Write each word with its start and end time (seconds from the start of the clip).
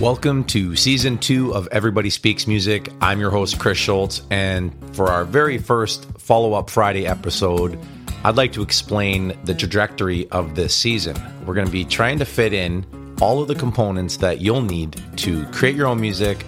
Welcome 0.00 0.44
to 0.44 0.76
season 0.76 1.18
two 1.18 1.52
of 1.54 1.68
Everybody 1.72 2.08
Speaks 2.08 2.46
Music. 2.46 2.90
I'm 3.02 3.20
your 3.20 3.30
host, 3.30 3.58
Kris 3.58 3.76
Schulz, 3.76 4.22
and 4.30 4.72
for 4.96 5.10
our 5.10 5.26
very 5.26 5.58
first 5.58 6.06
follow 6.18 6.54
up 6.54 6.70
Friday 6.70 7.06
episode, 7.06 7.78
I'd 8.24 8.36
like 8.36 8.50
to 8.52 8.62
explain 8.62 9.38
the 9.44 9.54
trajectory 9.54 10.26
of 10.30 10.54
this 10.54 10.74
season. 10.74 11.18
We're 11.44 11.52
going 11.52 11.66
to 11.66 11.72
be 11.72 11.84
trying 11.84 12.18
to 12.18 12.24
fit 12.24 12.54
in 12.54 12.86
all 13.20 13.42
of 13.42 13.48
the 13.48 13.54
components 13.54 14.16
that 14.16 14.40
you'll 14.40 14.62
need 14.62 14.98
to 15.18 15.44
create 15.48 15.76
your 15.76 15.86
own 15.86 16.00
music 16.00 16.46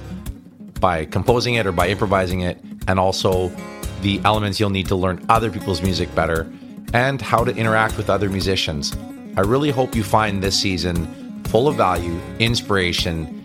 by 0.80 1.04
composing 1.04 1.52
it 1.56 1.66
or 1.66 1.72
by 1.72 1.88
improvising 1.88 2.40
it, 2.40 2.58
and 2.88 2.98
also 2.98 3.52
the 4.00 4.18
elements 4.24 4.60
you'll 4.60 4.70
need 4.70 4.88
to 4.88 4.96
learn 4.96 5.22
other 5.28 5.50
people's 5.50 5.82
music 5.82 6.12
better 6.14 6.50
and 6.94 7.20
how 7.20 7.44
to 7.44 7.54
interact 7.54 7.98
with 7.98 8.08
other 8.08 8.30
musicians. 8.30 8.96
I 9.36 9.42
really 9.42 9.70
hope 9.70 9.94
you 9.94 10.04
find 10.04 10.42
this 10.42 10.58
season 10.58 11.06
full 11.44 11.68
of 11.68 11.76
value, 11.76 12.18
inspiration, 12.38 13.41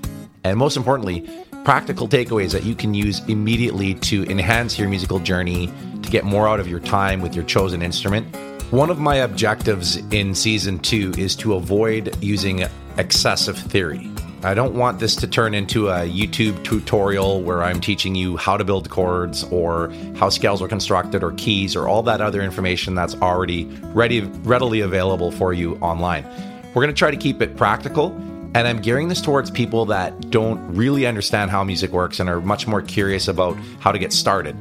and 0.48 0.58
most 0.58 0.78
importantly, 0.78 1.30
practical 1.64 2.08
takeaways 2.08 2.52
that 2.52 2.64
you 2.64 2.76
can 2.76 2.94
use 2.94 3.20
immediately 3.28 3.94
to 3.94 4.24
enhance 4.26 4.80
your 4.80 4.90
musical 4.90 5.20
journey, 5.20 5.72
to 6.02 6.10
get 6.10 6.24
more 6.24 6.48
out 6.48 6.60
of 6.60 6.68
your 6.68 6.80
time 6.80 7.22
with 7.22 7.36
your 7.36 7.44
chosen 7.44 7.82
instrument. 7.82 8.36
One 8.72 8.90
of 8.90 9.00
my 9.00 9.18
objectives 9.18 9.98
in 10.14 10.34
season 10.36 10.80
two 10.80 11.14
is 11.18 11.36
to 11.38 11.56
avoid 11.56 12.22
using 12.24 12.66
excessive 12.98 13.58
theory. 13.58 14.10
I 14.44 14.54
don't 14.54 14.76
want 14.76 15.00
this 15.00 15.16
to 15.18 15.28
turn 15.28 15.54
into 15.54 15.90
a 15.90 16.08
YouTube 16.08 16.64
tutorial 16.64 17.42
where 17.42 17.64
I'm 17.64 17.82
teaching 17.82 18.14
you 18.14 18.38
how 18.38 18.56
to 18.56 18.64
build 18.64 18.90
chords 18.90 19.44
or 19.46 19.92
how 20.16 20.30
scales 20.30 20.62
are 20.62 20.68
constructed 20.68 21.24
or 21.24 21.32
keys 21.34 21.76
or 21.76 21.88
all 21.88 22.04
that 22.04 22.22
other 22.22 22.42
information 22.42 22.94
that's 22.94 23.16
already 23.16 23.66
ready 23.94 24.22
readily 24.22 24.82
available 24.82 25.32
for 25.32 25.54
you 25.54 25.76
online. 25.78 26.24
We're 26.68 26.84
going 26.84 26.94
to 26.94 26.94
try 26.94 27.10
to 27.10 27.18
keep 27.18 27.42
it 27.42 27.58
practical 27.58 28.10
and 28.58 28.68
I'm 28.68 28.82
gearing 28.82 29.08
this 29.08 29.22
towards 29.22 29.52
people 29.52 29.86
that 29.86 30.32
don't 30.32 30.60
really 30.76 31.06
understand 31.06 31.52
how 31.52 31.64
music 31.64 31.92
works 31.92 32.20
and 32.20 32.28
are 32.28 32.42
much 32.42 32.66
more 32.66 32.82
curious 32.82 33.28
about 33.28 33.56
how 33.80 33.92
to 33.92 34.00
get 34.00 34.12
started. 34.12 34.56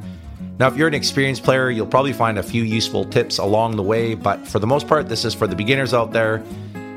Now, 0.59 0.67
if 0.67 0.77
you're 0.77 0.87
an 0.87 0.93
experienced 0.93 1.43
player, 1.43 1.71
you'll 1.71 1.87
probably 1.87 2.13
find 2.13 2.37
a 2.37 2.43
few 2.43 2.61
useful 2.61 3.05
tips 3.05 3.39
along 3.39 3.75
the 3.75 3.81
way, 3.81 4.13
but 4.13 4.47
for 4.47 4.59
the 4.59 4.67
most 4.67 4.87
part, 4.87 5.09
this 5.09 5.25
is 5.25 5.33
for 5.33 5.47
the 5.47 5.55
beginners 5.55 5.95
out 5.95 6.11
there. 6.11 6.43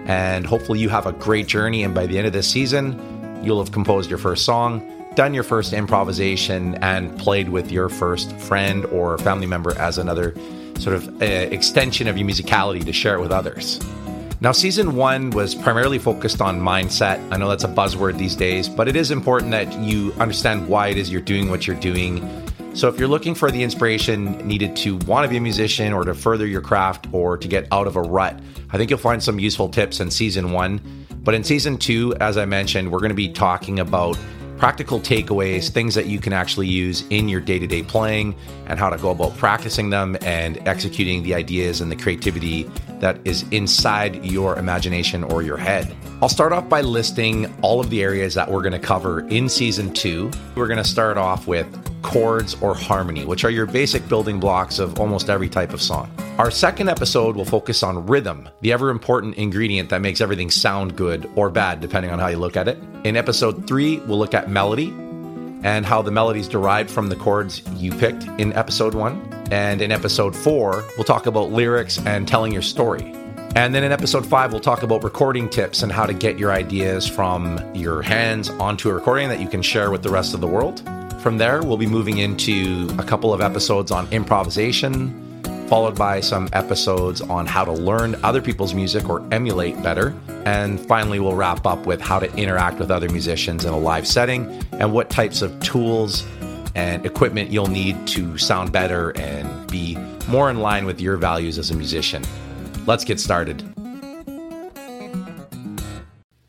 And 0.05 0.45
hopefully, 0.45 0.79
you 0.79 0.91
have 0.91 1.07
a 1.07 1.13
great 1.13 1.47
journey. 1.47 1.85
And 1.85 1.95
by 1.95 2.05
the 2.07 2.19
end 2.19 2.27
of 2.27 2.35
this 2.35 2.51
season, 2.51 3.01
you'll 3.43 3.65
have 3.65 3.73
composed 3.73 4.11
your 4.11 4.19
first 4.19 4.45
song, 4.45 4.87
done 5.15 5.33
your 5.33 5.45
first 5.45 5.73
improvisation, 5.73 6.75
and 6.83 7.19
played 7.19 7.49
with 7.49 7.73
your 7.73 7.89
first 7.89 8.37
friend 8.37 8.85
or 8.87 9.17
family 9.17 9.47
member 9.47 9.75
as 9.79 9.97
another 9.97 10.35
sort 10.79 10.97
of 10.97 11.23
uh, 11.23 11.25
extension 11.25 12.09
of 12.09 12.19
your 12.19 12.29
musicality 12.29 12.85
to 12.85 12.93
share 12.93 13.15
it 13.15 13.23
with 13.23 13.33
others. 13.33 13.81
Now, 14.43 14.53
season 14.53 14.97
one 14.97 15.29
was 15.29 15.55
primarily 15.55 15.99
focused 15.99 16.41
on 16.41 16.59
mindset. 16.59 17.21
I 17.31 17.37
know 17.37 17.47
that's 17.47 17.65
a 17.65 17.69
buzzword 17.69 18.17
these 18.17 18.35
days, 18.35 18.71
but 18.71 18.89
it 18.89 18.97
is 18.97 19.11
important 19.11 19.51
that 19.51 19.71
you 19.81 20.15
understand 20.15 20.67
why 20.67 20.89
it 20.89 20.97
is 20.97 21.13
you're 21.13 21.21
doing 21.21 21.51
what 21.51 21.67
you're 21.67 21.77
doing. 21.77 22.27
So, 22.73 22.89
if 22.89 22.99
you're 22.99 23.07
looking 23.07 23.35
for 23.35 23.51
the 23.51 23.63
inspiration 23.63 24.39
needed 24.49 24.77
to 24.77 24.97
want 25.05 25.27
to 25.27 25.29
be 25.29 25.37
a 25.37 25.43
musician 25.43 25.93
or 25.93 26.05
to 26.05 26.15
further 26.15 26.47
your 26.47 26.63
craft 26.63 27.07
or 27.13 27.37
to 27.37 27.47
get 27.47 27.69
out 27.71 27.87
of 27.87 27.97
a 27.97 28.01
rut, 28.01 28.41
I 28.71 28.79
think 28.79 28.89
you'll 28.89 28.99
find 28.99 29.23
some 29.23 29.39
useful 29.39 29.69
tips 29.69 30.01
in 30.01 30.11
season 30.11 30.53
one. 30.53 30.81
But 31.23 31.35
in 31.35 31.45
season 31.45 31.77
two, 31.77 32.15
as 32.19 32.39
I 32.39 32.47
mentioned, 32.47 32.91
we're 32.91 33.01
going 33.01 33.11
to 33.11 33.15
be 33.15 33.29
talking 33.29 33.79
about 33.79 34.19
practical 34.61 35.01
takeaways, 35.01 35.57
mm-hmm. 35.57 35.73
things 35.73 35.95
that 35.95 36.07
you 36.07 36.21
can 36.21 36.35
actually 36.35 36.69
use 36.69 37.03
in 37.09 37.29
your 37.29 37.41
day 37.41 37.59
to 37.59 37.67
day 37.67 37.83
playing, 37.83 38.37
and 38.67 38.79
how 38.79 38.91
to 38.91 38.99
go 38.99 39.11
about 39.11 39.35
practicing 39.39 39.89
them 39.89 40.17
and 40.21 40.59
executing 40.69 41.23
the 41.23 41.35
ideas 41.35 41.81
and 41.81 41.91
the 41.91 41.97
creativity 41.97 42.71
that 43.01 43.19
is 43.25 43.45
inside 43.51 44.23
your 44.23 44.57
imagination 44.59 45.25
or 45.25 45.43
your 45.43 45.57
head. 45.57 45.97
I'll 46.21 46.29
start 46.29 46.53
off 46.53 46.69
by 46.69 46.83
listing 46.83 47.53
all 47.63 47.81
of 47.81 47.89
the 47.89 48.03
areas 48.03 48.35
that 48.35 48.51
we're 48.51 48.61
going 48.61 48.73
to 48.73 48.79
cover 48.79 49.27
in 49.29 49.49
season 49.49 49.95
two. 49.95 50.31
We're 50.55 50.69
going 50.69 50.77
to 50.77 50.85
start 50.85 51.17
off 51.17 51.47
with 51.47 51.67
chords 52.03 52.61
or 52.63 52.75
harmony, 52.75 53.25
which 53.25 53.45
are 53.45 53.51
your 53.51 53.67
basic 53.67 54.09
building 54.09 54.41
blocks 54.41 54.79
of 54.79 54.99
almost 54.99 55.31
every 55.31 55.49
type 55.49 55.73
of 55.73 55.81
song. 55.81 56.11
Our 56.39 56.51
second 56.51 56.89
episode 56.89 57.37
will 57.37 57.45
focus 57.45 57.83
on 57.83 58.07
rhythm, 58.07 58.49
the 58.61 58.73
ever 58.73 58.91
important 58.91 59.37
ingredient 59.37 59.91
that 59.91 60.01
makes 60.01 60.21
everything 60.21 60.51
sound 60.51 60.97
good 60.97 61.31
or 61.37 61.51
bad, 61.51 61.81
depending 61.81 62.11
on 62.11 62.19
how 62.19 62.29
you 62.29 62.39
look 62.39 62.57
at 62.57 62.69
it. 62.69 62.79
In 63.05 63.17
episode 63.17 63.67
three, 63.67 63.99
we'll 64.01 64.19
look 64.19 64.35
at 64.35 64.49
melody 64.49 64.89
and 65.63 65.85
how 65.85 66.01
the 66.01 66.11
melodies 66.11 66.49
derived 66.49 66.91
from 66.91 67.09
the 67.09 67.17
chords 67.17 67.63
you 67.75 67.93
picked 67.93 68.25
in 68.39 68.53
episode 68.55 68.95
one. 68.95 69.21
And 69.51 69.83
in 69.83 69.93
episode 69.93 70.35
four, 70.35 70.85
we'll 70.97 71.05
talk 71.05 71.27
about 71.27 71.51
lyrics 71.51 71.99
and 72.07 72.27
telling 72.27 72.53
your 72.53 72.63
story. 72.63 73.03
And 73.57 73.75
then 73.75 73.83
in 73.83 73.91
episode 73.91 74.25
five, 74.25 74.53
we'll 74.53 74.61
talk 74.61 74.85
about 74.85 75.03
recording 75.03 75.49
tips 75.49 75.83
and 75.83 75.91
how 75.91 76.07
to 76.07 76.15
get 76.15 76.39
your 76.39 76.53
ideas 76.53 77.09
from 77.09 77.59
your 77.75 78.01
hands 78.01 78.49
onto 78.49 78.89
a 78.89 78.95
recording 78.95 79.29
that 79.29 79.41
you 79.41 79.49
can 79.49 79.61
share 79.61 79.91
with 79.91 80.03
the 80.03 80.11
rest 80.11 80.35
of 80.35 80.41
the 80.41 80.47
world. 80.47 80.81
From 81.21 81.37
there, 81.37 81.63
we'll 81.63 81.77
be 81.77 81.87
moving 81.87 82.17
into 82.17 82.89
a 82.99 83.03
couple 83.03 83.35
of 83.35 83.43
episodes 83.43 83.91
on 83.91 84.11
improvisation, 84.11 85.43
followed 85.69 85.95
by 85.95 86.21
some 86.21 86.49
episodes 86.55 87.21
on 87.21 87.45
how 87.45 87.63
to 87.63 87.73
learn 87.73 88.17
other 88.25 88.41
people's 88.41 88.73
music 88.73 89.07
or 89.07 89.23
emulate 89.31 89.81
better. 89.83 90.15
And 90.47 90.81
finally, 90.81 91.21
we'll 91.21 91.35
wrap 91.35 91.67
up 91.67 91.85
with 91.85 92.01
how 92.01 92.21
to 92.21 92.35
interact 92.37 92.79
with 92.79 92.91
other 92.91 93.11
musicians 93.11 93.67
in 93.67 93.75
a 93.75 93.79
live 93.79 94.07
setting 94.07 94.47
and 94.73 94.95
what 94.95 95.11
types 95.11 95.43
of 95.43 95.61
tools 95.61 96.27
and 96.75 97.05
equipment 97.05 97.51
you'll 97.51 97.67
need 97.67 98.07
to 98.09 98.39
sound 98.39 98.73
better 98.73 99.11
and 99.19 99.71
be 99.71 99.99
more 100.27 100.49
in 100.49 100.61
line 100.61 100.87
with 100.87 101.03
your 101.03 101.19
values 101.19 101.59
as 101.59 101.71
a 101.71 101.77
musician. 101.77 102.25
Let's 102.87 103.05
get 103.05 103.21
started. 103.21 103.63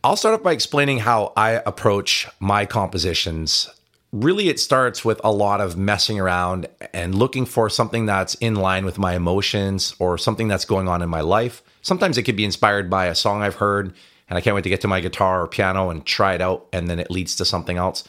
I'll 0.02 0.16
start 0.16 0.36
off 0.36 0.44
by 0.44 0.54
explaining 0.54 1.00
how 1.00 1.34
I 1.36 1.62
approach 1.66 2.30
my 2.40 2.66
compositions 2.66 3.70
really 4.12 4.50
it 4.50 4.60
starts 4.60 5.06
with 5.06 5.22
a 5.24 5.32
lot 5.32 5.62
of 5.62 5.78
messing 5.78 6.20
around 6.20 6.68
and 6.94 7.16
looking 7.16 7.46
for 7.46 7.70
something 7.70 8.06
that's 8.06 8.36
in 8.36 8.56
line 8.56 8.84
with 8.84 8.98
my 8.98 9.16
emotions 9.16 9.96
or 10.00 10.18
something 10.18 10.48
that's 10.48 10.66
going 10.66 10.88
on 10.88 11.02
in 11.02 11.10
my 11.10 11.22
life. 11.22 11.64
Sometimes 11.82 12.18
it 12.18 12.24
could 12.24 12.36
be 12.36 12.44
inspired 12.44 12.90
by 12.90 13.06
a 13.06 13.16
song 13.16 13.42
I've 13.42 13.56
heard 13.56 13.94
and 14.28 14.38
I 14.38 14.42
can't 14.42 14.56
wait 14.56 14.64
to 14.64 14.70
get 14.70 14.82
to 14.82 14.88
my 14.88 15.00
guitar 15.00 15.42
or 15.42 15.48
piano 15.48 15.90
and 15.90 16.06
try 16.06 16.34
it 16.34 16.42
out 16.42 16.68
and 16.74 16.90
then 16.90 17.00
it 17.00 17.10
leads 17.10 17.38
to 17.38 17.46
something 17.46 17.78
else. 17.78 18.04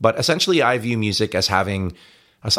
But 0.00 0.18
essentially 0.18 0.62
I 0.62 0.78
view 0.78 0.96
music 0.96 1.34
as 1.34 1.48
having 1.48 1.94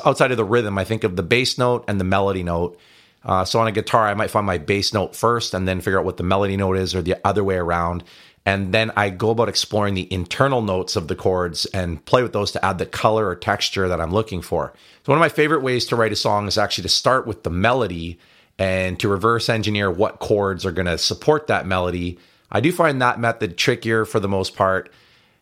outside 0.06 0.32
of 0.32 0.38
the 0.38 0.44
rhythm, 0.44 0.78
I 0.78 0.84
think 0.84 1.06
of 1.06 1.16
the 1.16 1.24
bass 1.24 1.58
note 1.58 1.86
and 1.88 2.02
the 2.02 2.06
melody 2.06 2.44
note. 2.44 2.78
Uh, 3.24 3.44
so 3.46 3.60
on 3.60 3.68
a 3.68 3.72
guitar, 3.72 4.08
I 4.08 4.14
might 4.14 4.32
find 4.32 4.46
my 4.46 4.58
bass 4.58 4.94
note 4.94 5.16
first 5.16 5.54
and 5.54 5.68
then 5.68 5.82
figure 5.82 6.00
out 6.00 6.06
what 6.06 6.18
the 6.18 6.24
melody 6.24 6.58
note 6.58 6.78
is 6.78 6.96
or 6.96 7.02
the 7.02 7.16
other 7.26 7.44
way 7.44 7.56
around. 7.56 8.04
And 8.46 8.74
then 8.74 8.92
I 8.96 9.10
go 9.10 9.30
about 9.30 9.50
exploring 9.50 9.94
the 9.94 10.12
internal 10.12 10.62
notes 10.62 10.96
of 10.96 11.08
the 11.08 11.16
chords 11.16 11.66
and 11.68 12.04
play 12.06 12.24
with 12.24 12.34
those 12.34 12.52
to 12.54 12.66
add 12.66 12.78
the 12.78 12.86
color 12.86 13.28
or 13.28 13.36
texture 13.36 13.88
that 13.88 14.02
I'm 14.02 14.14
looking 14.14 14.42
for. 14.42 14.74
So, 15.04 15.12
one 15.12 15.18
of 15.18 15.22
my 15.22 15.30
favorite 15.30 15.62
ways 15.62 15.86
to 15.88 15.96
write 15.96 16.12
a 16.12 16.16
song 16.16 16.48
is 16.48 16.58
actually 16.58 16.84
to 16.84 16.90
start 16.90 17.28
with 17.28 17.44
the 17.44 17.50
melody 17.50 18.18
and 18.58 19.00
to 19.00 19.08
reverse 19.08 19.50
engineer 19.50 19.92
what 19.92 20.20
chords 20.20 20.66
are 20.66 20.72
going 20.72 20.86
to 20.86 20.98
support 20.98 21.48
that 21.48 21.68
melody. 21.68 22.18
I 22.52 22.60
do 22.60 22.72
find 22.72 23.02
that 23.02 23.20
method 23.20 23.58
trickier 23.58 24.06
for 24.06 24.20
the 24.20 24.28
most 24.28 24.56
part 24.56 24.92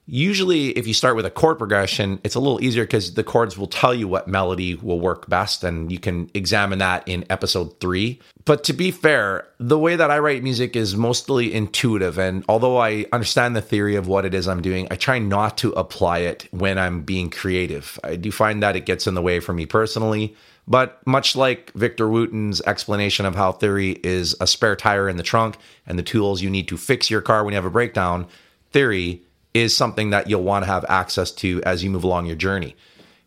Usually, 0.09 0.69
if 0.69 0.87
you 0.87 0.93
start 0.93 1.17
with 1.17 1.25
a 1.25 1.29
chord 1.29 1.57
progression, 1.57 2.21
it's 2.23 2.35
a 2.35 2.39
little 2.39 2.63
easier 2.63 2.85
because 2.85 3.15
the 3.15 3.25
chords 3.25 3.57
will 3.57 3.67
tell 3.67 3.93
you 3.93 4.07
what 4.07 4.29
melody 4.29 4.75
will 4.75 5.01
work 5.01 5.27
best, 5.27 5.65
and 5.65 5.91
you 5.91 5.99
can 5.99 6.31
examine 6.33 6.79
that 6.79 7.05
in 7.09 7.25
episode 7.29 7.77
three. 7.81 8.21
But 8.45 8.63
to 8.63 8.73
be 8.73 8.89
fair, 8.91 9.45
the 9.59 9.77
way 9.77 9.97
that 9.97 10.09
I 10.09 10.19
write 10.19 10.43
music 10.43 10.77
is 10.77 10.95
mostly 10.95 11.53
intuitive. 11.53 12.17
And 12.17 12.45
although 12.47 12.77
I 12.77 13.05
understand 13.11 13.53
the 13.53 13.61
theory 13.61 13.97
of 13.97 14.07
what 14.07 14.23
it 14.23 14.33
is 14.33 14.47
I'm 14.47 14.61
doing, 14.61 14.87
I 14.89 14.95
try 14.95 15.19
not 15.19 15.57
to 15.57 15.73
apply 15.73 16.19
it 16.19 16.47
when 16.51 16.77
I'm 16.77 17.01
being 17.01 17.29
creative. 17.29 17.99
I 18.01 18.15
do 18.15 18.31
find 18.31 18.63
that 18.63 18.77
it 18.77 18.85
gets 18.85 19.07
in 19.07 19.13
the 19.13 19.21
way 19.21 19.41
for 19.41 19.51
me 19.51 19.65
personally. 19.65 20.37
But 20.69 21.05
much 21.05 21.35
like 21.35 21.73
Victor 21.73 22.07
Wooten's 22.07 22.61
explanation 22.61 23.25
of 23.25 23.35
how 23.35 23.51
theory 23.51 23.99
is 24.03 24.35
a 24.39 24.47
spare 24.47 24.77
tire 24.77 25.09
in 25.09 25.17
the 25.17 25.23
trunk 25.23 25.57
and 25.85 25.99
the 25.99 26.03
tools 26.03 26.41
you 26.41 26.49
need 26.49 26.69
to 26.69 26.77
fix 26.77 27.09
your 27.09 27.21
car 27.21 27.43
when 27.43 27.51
you 27.51 27.57
have 27.57 27.65
a 27.65 27.69
breakdown, 27.69 28.27
theory 28.71 29.23
is 29.57 29.75
something 29.75 30.11
that 30.11 30.29
you'll 30.29 30.43
want 30.43 30.63
to 30.63 30.71
have 30.71 30.85
access 30.87 31.31
to 31.31 31.61
as 31.63 31.83
you 31.83 31.89
move 31.89 32.03
along 32.03 32.25
your 32.25 32.35
journey. 32.35 32.75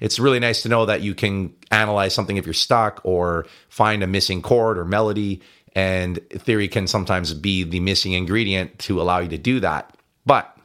It's 0.01 0.19
really 0.19 0.41
nice 0.41 0.63
to 0.63 0.69
know 0.69 0.87
that 0.87 1.03
you 1.03 1.15
can 1.15 1.55
analyze 1.71 2.15
something 2.15 2.37
if 2.37 2.47
you're 2.47 2.55
stuck 2.55 3.01
or 3.05 3.47
find 3.69 4.03
a 4.03 4.07
missing 4.07 4.41
chord 4.41 4.79
or 4.79 4.85
melody. 4.85 5.43
And 5.75 6.19
theory 6.31 6.69
can 6.69 6.87
sometimes 6.87 7.35
be 7.35 7.63
the 7.65 7.81
missing 7.81 8.13
ingredient 8.13 8.79
to 8.81 9.01
allow 9.01 9.19
you 9.19 9.29
to 9.29 9.39
do 9.39 9.61
that. 9.61 9.95
But 10.25 10.57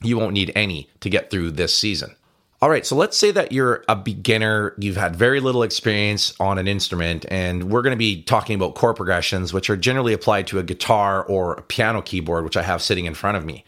you 0.00 0.16
won't 0.16 0.32
need 0.32 0.52
any 0.54 0.88
to 1.00 1.10
get 1.10 1.30
through 1.30 1.52
this 1.52 1.76
season. 1.76 2.14
All 2.62 2.70
right, 2.70 2.86
so 2.86 2.94
let's 2.94 3.16
say 3.16 3.32
that 3.32 3.50
you're 3.50 3.84
a 3.88 3.96
beginner, 3.96 4.74
you've 4.78 4.96
had 4.96 5.16
very 5.16 5.40
little 5.40 5.64
experience 5.64 6.32
on 6.38 6.58
an 6.58 6.68
instrument, 6.68 7.26
and 7.28 7.64
we're 7.64 7.82
going 7.82 7.90
to 7.90 7.96
be 7.96 8.22
talking 8.22 8.54
about 8.54 8.76
chord 8.76 8.94
progressions, 8.94 9.52
which 9.52 9.68
are 9.68 9.76
generally 9.76 10.12
applied 10.12 10.46
to 10.46 10.60
a 10.60 10.62
guitar 10.62 11.24
or 11.24 11.54
a 11.54 11.62
piano 11.62 12.00
keyboard, 12.00 12.44
which 12.44 12.56
I 12.56 12.62
have 12.62 12.80
sitting 12.80 13.06
in 13.06 13.14
front 13.14 13.36
of 13.36 13.44
me. 13.44 13.64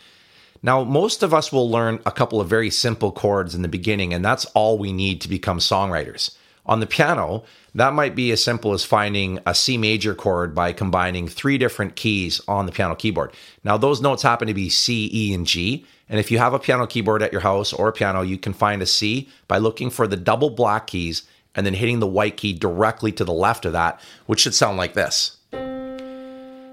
Now, 0.65 0.83
most 0.83 1.23
of 1.23 1.35
us 1.35 1.53
will 1.53 1.71
learn 1.71 2.01
a 2.07 2.11
couple 2.11 2.41
of 2.41 2.49
very 2.49 2.71
simple 2.71 3.13
chords 3.13 3.55
in 3.55 3.61
the 3.61 3.69
beginning, 3.69 4.15
and 4.15 4.25
that's 4.25 4.47
all 4.55 4.79
we 4.79 4.95
need 4.95 5.21
to 5.21 5.29
become 5.29 5.59
songwriters. 5.59 6.35
On 6.65 6.81
the 6.81 6.87
piano, 6.87 7.45
that 7.75 7.93
might 7.93 8.15
be 8.15 8.33
as 8.33 8.43
simple 8.43 8.73
as 8.73 8.83
finding 8.83 9.39
a 9.45 9.55
C 9.55 9.77
major 9.77 10.15
chord 10.15 10.55
by 10.55 10.73
combining 10.73 11.29
three 11.29 11.59
different 11.59 11.97
keys 11.97 12.41
on 12.49 12.65
the 12.65 12.73
piano 12.73 12.95
keyboard. 12.95 13.35
Now, 13.63 13.77
those 13.77 14.01
notes 14.01 14.23
happen 14.23 14.49
to 14.49 14.55
be 14.55 14.71
C, 14.71 15.11
E, 15.13 15.35
and 15.35 15.47
G, 15.47 15.85
And 16.09 16.19
if 16.19 16.31
you 16.31 16.39
have 16.39 16.55
a 16.55 16.59
piano 16.59 16.87
keyboard 16.87 17.23
at 17.23 17.33
your 17.33 17.43
house 17.43 17.73
or 17.73 17.89
a 17.89 17.93
piano, 17.93 18.23
you 18.23 18.39
can 18.39 18.55
find 18.55 18.81
a 18.81 18.87
C 18.87 19.29
by 19.49 19.59
looking 19.59 19.91
for 19.91 20.07
the 20.07 20.17
double 20.17 20.49
black 20.49 20.87
keys 20.87 21.25
and 21.55 21.67
then 21.67 21.75
hitting 21.75 22.01
the 22.01 22.07
white 22.07 22.39
key 22.39 22.55
directly 22.55 23.13
to 23.13 23.25
the 23.25 23.33
left 23.33 23.67
of 23.67 23.73
that, 23.73 24.01
which 24.27 24.41
should 24.41 24.55
sound 24.55 24.77
like 24.77 24.95
this. 24.95 25.37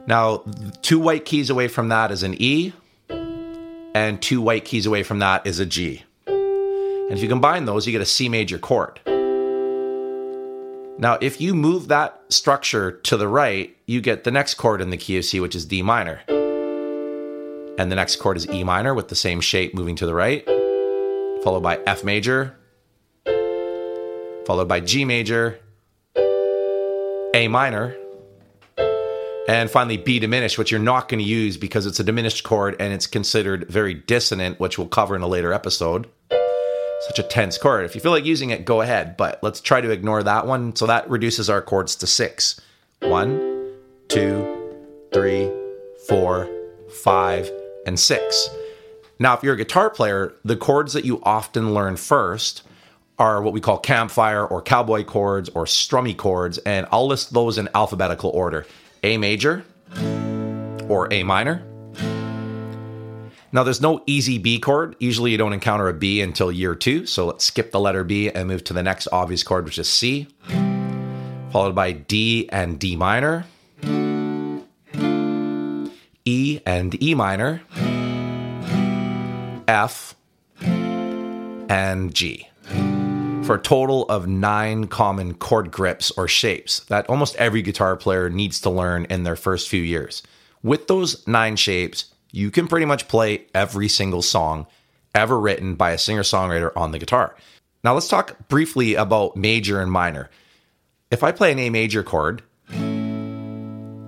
Now, 0.08 0.44
two 0.82 1.00
white 1.00 1.26
keys 1.26 1.50
away 1.50 1.68
from 1.68 1.90
that 1.90 2.12
is 2.12 2.24
an 2.24 2.36
E, 2.42 2.74
and 3.94 4.22
two 4.22 4.42
white 4.42 4.66
keys 4.66 4.86
away 4.86 5.04
from 5.04 5.20
that 5.20 5.46
is 5.46 5.60
a 5.60 5.66
G. 5.66 6.04
And 6.28 7.18
if 7.18 7.22
you 7.22 7.28
combine 7.28 7.66
those, 7.66 7.86
you 7.86 7.92
get 7.92 8.02
a 8.02 8.06
C 8.06 8.30
major 8.30 8.58
chord. 8.58 9.00
Now, 10.98 11.18
if 11.20 11.42
you 11.42 11.54
move 11.54 11.88
that 11.88 12.22
structure 12.30 12.92
to 12.92 13.18
the 13.18 13.28
right, 13.28 13.76
you 13.86 14.02
get 14.02 14.24
the 14.24 14.32
next 14.32 14.54
chord 14.56 14.82
in 14.82 14.92
the 14.92 14.98
key 14.98 15.18
of 15.18 15.26
C, 15.26 15.40
which 15.40 15.56
is 15.56 15.66
D 15.66 15.82
minor. 15.82 16.22
And 17.78 17.92
the 17.92 17.96
next 17.96 18.18
chord 18.18 18.38
is 18.38 18.48
E 18.50 18.64
minor 18.64 18.94
with 18.94 19.08
the 19.08 19.16
same 19.16 19.42
shape 19.42 19.74
moving 19.74 19.96
to 19.98 20.06
the 20.06 20.14
right, 20.14 20.46
followed 21.44 21.64
by 21.64 21.80
F 21.88 22.04
major, 22.04 22.56
followed 24.46 24.68
by 24.68 24.80
G 24.80 25.04
major, 25.04 25.60
A 26.16 27.48
minor, 27.50 27.96
and 29.48 29.70
finally 29.70 29.98
B 29.98 30.20
diminished, 30.20 30.58
which 30.58 30.72
you're 30.72 30.80
not 30.80 31.10
going 31.10 31.20
to 31.20 31.26
use 31.26 31.58
because 31.58 31.86
it's 31.86 32.00
a 32.00 32.04
diminished 32.04 32.44
chord 32.44 32.76
and 32.80 32.94
it's 32.94 33.08
considered 33.08 33.68
very 33.68 33.94
dissonant, 33.94 34.60
which 34.60 34.78
we'll 34.78 34.88
cover 34.88 35.16
in 35.16 35.22
a 35.22 35.28
later 35.28 35.54
episode. 35.54 36.08
Such 37.08 37.20
a 37.20 37.24
tense 37.24 37.58
chord. 37.58 37.84
If 37.86 37.96
you 37.96 38.02
feel 38.02 38.12
like 38.12 38.26
using 38.26 38.52
it, 38.52 38.64
go 38.64 38.82
ahead, 38.82 39.18
but 39.18 39.40
let's 39.42 39.60
try 39.60 39.82
to 39.82 39.90
ignore 39.90 40.22
that 40.22 40.46
one. 40.46 40.76
So 40.76 40.86
that 40.86 41.10
reduces 41.10 41.50
our 41.50 41.62
chords 41.62 41.96
to 41.98 42.08
six. 42.08 42.62
One, 43.00 43.74
two, 44.08 44.78
three, 45.12 45.52
four, 46.08 46.48
five, 47.04 47.52
and 47.88 48.00
six. 48.00 48.50
Now, 49.18 49.36
if 49.36 49.44
you're 49.44 49.56
a 49.56 49.58
guitar 49.58 49.90
player, 49.90 50.34
the 50.46 50.56
chords 50.56 50.94
that 50.94 51.06
you 51.06 51.22
often 51.24 51.74
learn 51.74 51.96
first 51.96 52.64
are 53.18 53.42
what 53.42 53.54
we 53.54 53.62
call 53.62 53.78
campfire 53.78 54.46
or 54.46 54.62
cowboy 54.62 55.04
chords 55.04 55.50
or 55.50 55.66
strummy 55.66 56.16
chords, 56.16 56.58
and 56.60 56.88
I'll 56.92 57.08
list 57.08 57.34
those 57.34 57.58
in 57.58 57.70
alphabetical 57.74 58.32
order. 58.32 58.66
A 59.04 59.18
major 59.18 59.64
or 60.88 61.12
A 61.12 61.24
minor. 61.24 61.64
Now, 63.54 63.64
there's 63.64 63.82
no 63.82 64.02
easy 64.06 64.38
B 64.38 64.60
chord. 64.60 64.96
Usually, 65.00 65.32
you 65.32 65.38
don't 65.38 65.54
encounter 65.54 65.90
a 65.90 65.94
B 65.94 66.22
until 66.22 66.52
year 66.52 66.74
two. 66.74 67.06
So 67.06 67.26
let's 67.26 67.44
skip 67.44 67.72
the 67.72 67.80
letter 67.80 68.04
B 68.04 68.30
and 68.30 68.48
move 68.48 68.64
to 68.66 68.74
the 68.74 68.84
next 68.84 69.08
obvious 69.12 69.44
chord, 69.44 69.66
which 69.66 69.78
is 69.78 69.90
C, 69.90 70.28
followed 71.52 71.76
by 71.76 71.92
D 71.92 72.48
and 72.50 72.80
D 72.80 72.96
minor, 72.96 73.46
E 76.24 76.60
and 76.66 77.04
E 77.04 77.14
minor, 77.14 77.62
F, 79.68 80.16
and 80.62 82.14
G 82.14 82.48
for 83.44 83.56
a 83.56 83.62
total 83.62 84.04
of 84.04 84.28
nine 84.28 84.88
common 84.88 85.34
chord 85.34 85.72
grips 85.72 86.12
or 86.12 86.28
shapes 86.28 86.82
that 86.82 87.10
almost 87.10 87.36
every 87.38 87.62
guitar 87.62 87.96
player 87.96 88.30
needs 88.30 88.62
to 88.62 88.70
learn 88.70 89.06
in 89.06 89.24
their 89.24 89.36
first 89.36 89.68
few 89.68 89.82
years. 89.82 90.22
With 90.62 90.88
those 90.88 91.28
nine 91.28 91.56
shapes, 91.56 92.06
you 92.32 92.52
can 92.52 92.68
pretty 92.68 92.86
much 92.86 93.08
play 93.08 93.46
every 93.54 93.88
single 93.88 94.22
song 94.22 94.68
ever 95.16 95.40
written 95.40 95.76
by 95.76 95.92
a 95.92 95.98
singer 95.98 96.22
songwriter 96.22 96.72
on 96.76 96.92
the 96.92 97.00
guitar. 97.00 97.36
Now, 97.84 97.96
let's 97.96 98.08
talk 98.08 98.48
briefly 98.48 98.94
about 98.94 99.36
major 99.36 99.82
and 99.82 99.92
minor. 99.92 100.30
If 101.10 101.24
I 101.24 101.32
play 101.32 101.52
an 101.52 101.60
A 101.60 101.72
major 101.72 102.04
chord, 102.04 102.44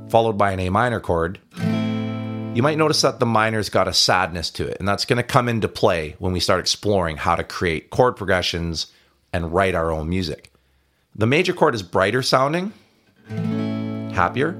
followed 0.09 0.38
by 0.38 0.51
an 0.51 0.59
A 0.59 0.69
minor 0.69 1.00
chord, 1.00 1.39
you 1.57 2.62
might 2.62 2.77
notice 2.77 3.01
that 3.01 3.19
the 3.19 3.25
minor's 3.25 3.69
got 3.69 3.88
a 3.88 3.94
sadness 3.94 4.51
to 4.51 4.68
it, 4.68 4.77
and 4.77 4.88
that's 4.88 5.06
going 5.06 5.18
to 5.18 5.24
come 5.24 5.50
into 5.50 5.68
play 5.68 6.15
when 6.19 6.33
we 6.33 6.39
start 6.39 6.59
exploring 6.59 7.18
how 7.18 7.36
to 7.36 7.44
create 7.44 7.89
chord 7.89 8.15
progressions 8.15 8.91
and 9.33 9.51
write 9.51 9.75
our 9.75 9.91
own 9.91 10.07
music. 10.07 10.51
The 11.15 11.27
major 11.27 11.53
chord 11.53 11.75
is 11.75 11.83
brighter 11.83 12.21
sounding, 12.21 12.71
happier, 14.13 14.56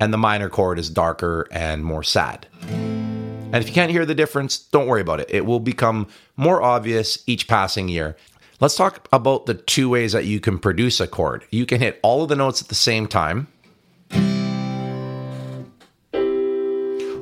and 0.00 0.12
the 0.12 0.18
minor 0.18 0.48
chord 0.48 0.78
is 0.78 0.90
darker 0.90 1.48
and 1.50 1.84
more 1.84 2.02
sad. 2.02 2.46
And 2.60 3.56
if 3.56 3.68
you 3.68 3.74
can't 3.74 3.90
hear 3.90 4.04
the 4.04 4.14
difference, 4.14 4.58
don't 4.58 4.86
worry 4.88 5.00
about 5.00 5.20
it. 5.20 5.30
It 5.30 5.46
will 5.46 5.60
become 5.60 6.08
more 6.36 6.60
obvious 6.62 7.22
each 7.26 7.48
passing 7.48 7.88
year. 7.88 8.16
Let's 8.60 8.76
talk 8.76 9.08
about 9.12 9.46
the 9.46 9.54
two 9.54 9.88
ways 9.88 10.12
that 10.12 10.24
you 10.24 10.40
can 10.40 10.58
produce 10.58 11.00
a 11.00 11.06
chord. 11.06 11.44
You 11.50 11.64
can 11.64 11.80
hit 11.80 12.00
all 12.02 12.22
of 12.22 12.28
the 12.28 12.36
notes 12.36 12.60
at 12.60 12.68
the 12.68 12.74
same 12.74 13.06
time, 13.06 13.48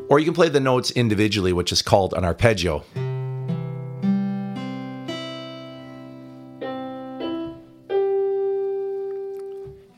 or 0.09 0.19
you 0.19 0.25
can 0.25 0.35
play 0.35 0.49
the 0.49 0.61
notes 0.61 0.91
individually, 0.93 1.53
which 1.53 1.73
is 1.73 1.83
called 1.83 2.15
an 2.15 2.25
arpeggio. 2.25 2.85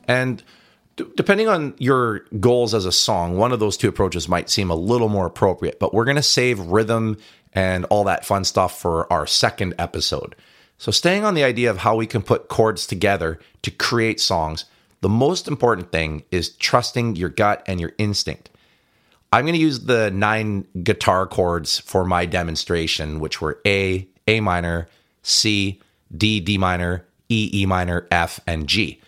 And 0.07 0.43
d- 0.95 1.05
depending 1.15 1.47
on 1.47 1.73
your 1.77 2.25
goals 2.39 2.73
as 2.73 2.85
a 2.85 2.91
song, 2.91 3.37
one 3.37 3.51
of 3.51 3.59
those 3.59 3.77
two 3.77 3.89
approaches 3.89 4.27
might 4.27 4.49
seem 4.49 4.69
a 4.69 4.75
little 4.75 5.09
more 5.09 5.25
appropriate, 5.25 5.79
but 5.79 5.93
we're 5.93 6.05
going 6.05 6.15
to 6.15 6.23
save 6.23 6.59
rhythm 6.59 7.17
and 7.53 7.85
all 7.85 8.03
that 8.05 8.25
fun 8.25 8.43
stuff 8.43 8.79
for 8.79 9.11
our 9.11 9.25
second 9.25 9.73
episode. 9.79 10.35
So, 10.77 10.91
staying 10.91 11.25
on 11.25 11.33
the 11.33 11.43
idea 11.43 11.71
of 11.71 11.79
how 11.79 11.95
we 11.95 12.05
can 12.05 12.21
put 12.21 12.49
chords 12.49 12.85
together 12.85 13.39
to 13.63 13.71
create 13.71 14.19
songs, 14.19 14.65
the 15.01 15.09
most 15.09 15.47
important 15.47 15.91
thing 15.91 16.23
is 16.31 16.49
trusting 16.49 17.15
your 17.15 17.29
gut 17.29 17.63
and 17.67 17.79
your 17.79 17.93
instinct. 17.97 18.49
I'm 19.31 19.43
going 19.43 19.55
to 19.55 19.59
use 19.59 19.81
the 19.81 20.11
nine 20.11 20.67
guitar 20.83 21.27
chords 21.27 21.79
for 21.79 22.05
my 22.05 22.25
demonstration, 22.25 23.19
which 23.19 23.41
were 23.41 23.59
A, 23.65 24.07
A 24.27 24.39
minor, 24.39 24.87
C, 25.23 25.81
D, 26.15 26.39
D 26.39 26.57
minor, 26.57 27.05
E, 27.27 27.49
E 27.53 27.65
minor, 27.65 28.07
F, 28.09 28.39
and 28.47 28.67
G. 28.67 29.01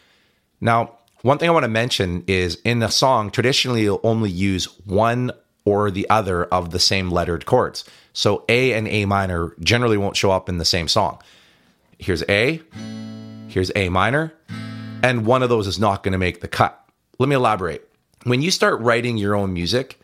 Now, 0.62 0.96
one 1.22 1.38
thing 1.38 1.50
I 1.50 1.54
want 1.54 1.64
to 1.64 1.70
mention 1.70 2.24
is 2.28 2.56
in 2.64 2.82
a 2.82 2.92
song, 2.92 3.32
traditionally 3.32 3.84
you'll 3.84 4.00
only 4.04 4.30
use 4.30 4.66
one 4.86 5.32
or 5.66 5.92
the 5.92 6.10
other 6.10 6.46
of 6.46 6.72
the 6.72 6.80
same 6.80 7.12
lettered 7.12 7.46
chords. 7.46 7.84
So 8.14 8.46
A 8.50 8.74
and 8.74 8.88
A 8.88 9.06
minor 9.06 9.54
generally 9.60 9.98
won't 9.98 10.16
show 10.16 10.32
up 10.32 10.50
in 10.50 10.58
the 10.58 10.66
same 10.66 10.88
song. 10.88 11.22
Here's 11.98 12.24
A, 12.30 12.62
here's 13.48 13.72
A 13.76 13.90
minor, 13.90 14.34
and 15.04 15.26
one 15.26 15.44
of 15.44 15.50
those 15.50 15.68
is 15.68 15.80
not 15.80 16.04
going 16.04 16.14
to 16.14 16.18
make 16.18 16.42
the 16.42 16.48
cut. 16.48 16.82
Let 17.20 17.30
me 17.30 17.36
elaborate. 17.36 17.88
When 18.24 18.42
you 18.42 18.52
start 18.52 18.82
writing 18.82 19.18
your 19.18 19.36
own 19.36 19.54
music, 19.54 20.00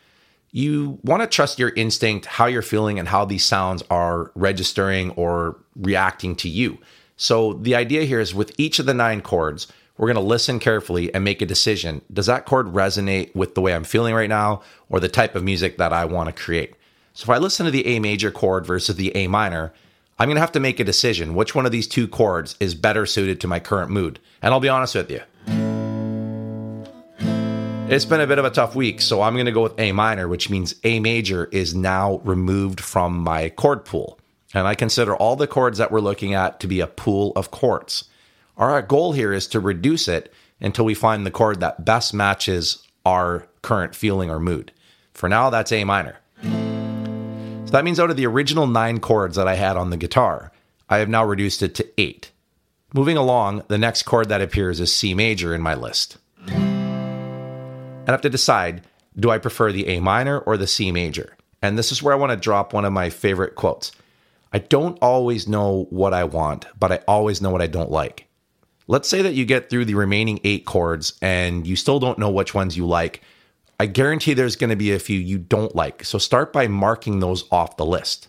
you 0.52 1.00
want 1.04 1.22
to 1.22 1.28
trust 1.28 1.60
your 1.60 1.70
instinct, 1.70 2.26
how 2.26 2.46
you're 2.46 2.62
feeling, 2.62 3.00
and 3.00 3.08
how 3.08 3.26
these 3.26 3.44
sounds 3.44 3.84
are 3.90 4.32
registering 4.36 5.12
or 5.12 5.58
reacting 5.76 6.36
to 6.38 6.50
you. 6.50 6.78
So 7.18 7.54
the 7.54 7.76
idea 7.76 8.04
here 8.04 8.20
is 8.20 8.36
with 8.36 8.58
each 8.58 8.80
of 8.80 8.86
the 8.86 8.94
nine 8.94 9.22
chords, 9.22 9.68
we're 9.98 10.08
going 10.08 10.16
to 10.16 10.22
listen 10.22 10.60
carefully 10.60 11.14
and 11.14 11.24
make 11.24 11.42
a 11.42 11.46
decision. 11.46 12.02
Does 12.12 12.26
that 12.26 12.46
chord 12.46 12.68
resonate 12.68 13.34
with 13.34 13.56
the 13.56 13.62
way 13.62 13.74
I'm 13.74 13.86
feeling 13.86 14.14
right 14.14 14.30
now 14.30 14.62
or 14.90 15.00
the 15.00 15.08
type 15.08 15.36
of 15.36 15.44
music 15.44 15.78
that 15.78 15.94
I 15.94 16.06
want 16.06 16.28
to 16.28 16.34
create? 16.34 16.76
So 17.14 17.24
if 17.24 17.30
I 17.30 17.38
listen 17.38 17.66
to 17.66 17.72
the 17.72 17.88
A 17.88 18.00
major 18.00 18.30
chord 18.30 18.66
versus 18.66 18.98
the 18.98 19.16
A 19.16 19.28
minor, 19.28 19.74
I'm 20.20 20.28
going 20.28 20.36
to 20.36 20.42
have 20.42 20.52
to 20.54 20.60
make 20.60 20.82
a 20.82 20.84
decision. 20.84 21.34
Which 21.34 21.56
one 21.56 21.66
of 21.66 21.72
these 21.72 21.88
two 21.88 22.10
chords 22.10 22.58
is 22.60 22.76
better 22.76 23.06
suited 23.06 23.40
to 23.42 23.48
my 23.48 23.60
current 23.62 23.90
mood? 23.90 24.20
And 24.42 24.54
I'll 24.54 24.60
be 24.60 24.70
honest 24.70 24.96
with 24.96 25.10
you. 25.10 25.22
It's 27.88 28.06
been 28.06 28.20
a 28.20 28.28
bit 28.28 28.40
of 28.40 28.46
a 28.46 28.50
tough 28.50 28.76
week, 28.76 29.00
so 29.00 29.22
I'm 29.22 29.36
going 29.36 29.46
to 29.46 29.52
go 29.52 29.64
with 29.64 29.80
A 29.80 29.92
minor, 29.94 30.28
which 30.28 30.50
means 30.50 30.76
A 30.84 31.00
major 31.00 31.46
is 31.52 31.74
now 31.74 32.18
removed 32.26 32.82
from 32.82 33.18
my 33.20 33.50
chord 33.50 33.86
pool. 33.86 34.20
And 34.54 34.68
I 34.68 34.76
consider 34.76 35.16
all 35.16 35.36
the 35.36 35.48
chords 35.48 35.78
that 35.78 35.92
we're 35.92 36.00
looking 36.00 36.34
at 36.34 36.60
to 36.62 36.68
be 36.68 36.80
a 36.80 36.88
pool 36.88 37.32
of 37.36 37.52
chords. 37.52 38.06
Our 38.58 38.82
goal 38.82 39.12
here 39.12 39.34
is 39.34 39.48
to 39.48 39.60
reduce 39.60 40.08
it 40.08 40.32
until 40.62 40.86
we 40.86 40.94
find 40.94 41.26
the 41.26 41.32
chord 41.32 41.60
that 41.60 41.84
best 41.84 42.14
matches 42.14 42.88
our 43.06 43.48
current 43.62 43.94
feeling 43.94 44.30
or 44.30 44.40
mood. 44.40 44.72
For 45.14 45.28
now, 45.28 45.50
that's 45.50 45.74
A 45.74 45.84
minor. 45.84 46.20
So 46.42 47.72
that 47.72 47.84
means 47.84 48.00
out 48.00 48.10
of 48.10 48.16
the 48.16 48.28
original 48.28 48.66
nine 48.66 49.00
chords 49.02 49.36
that 49.36 49.48
I 49.48 49.56
had 49.56 49.76
on 49.76 49.90
the 49.90 49.98
guitar, 49.98 50.54
I 50.90 51.00
have 51.00 51.10
now 51.10 51.26
reduced 51.26 51.62
it 51.64 51.76
to 51.76 51.88
eight. 51.98 52.32
Moving 52.94 53.18
along, 53.18 53.64
the 53.68 53.78
next 53.78 54.04
chord 54.04 54.30
that 54.30 54.42
appears 54.42 54.80
is 54.80 54.94
C 54.94 55.14
major 55.14 55.54
in 55.54 55.62
my 55.62 55.76
list. 55.76 56.18
And 56.48 58.08
I 58.08 58.12
have 58.12 58.22
to 58.22 58.30
decide 58.30 58.84
do 59.18 59.32
I 59.32 59.38
prefer 59.38 59.74
the 59.74 59.88
A 59.88 60.00
minor 60.00 60.40
or 60.40 60.56
the 60.56 60.68
C 60.68 60.94
major? 60.94 61.36
And 61.62 61.78
this 61.78 61.92
is 61.92 62.02
where 62.02 62.14
I 62.14 62.18
want 62.18 62.32
to 62.32 62.38
drop 62.38 62.72
one 62.72 62.86
of 62.86 62.94
my 62.94 63.10
favorite 63.10 63.56
quotes. 63.56 63.92
I 64.54 64.60
don't 64.60 64.98
always 65.02 65.46
know 65.46 65.88
what 65.90 66.14
I 66.14 66.24
want, 66.24 66.68
but 66.80 66.94
I 66.94 67.00
always 67.06 67.42
know 67.42 67.50
what 67.50 67.62
I 67.62 67.68
don't 67.68 67.92
like. 67.92 68.28
Let's 68.88 69.10
say 69.10 69.24
that 69.24 69.34
you 69.34 69.46
get 69.46 69.70
through 69.70 69.86
the 69.86 69.96
remaining 69.96 70.40
eight 70.44 70.66
chords 70.66 71.18
and 71.22 71.66
you 71.66 71.76
still 71.76 72.00
don't 72.00 72.20
know 72.20 72.30
which 72.30 72.54
ones 72.54 72.78
you 72.78 72.86
like. 72.86 73.22
I 73.80 73.88
guarantee 73.88 74.34
there's 74.34 74.56
going 74.56 74.70
to 74.70 74.76
be 74.76 74.92
a 74.92 75.00
few 75.00 75.20
you 75.20 75.40
don't 75.40 75.76
like. 75.76 76.06
So 76.06 76.18
start 76.18 76.54
by 76.54 76.68
marking 76.68 77.20
those 77.20 77.46
off 77.52 77.78
the 77.78 77.86
list. 77.86 78.28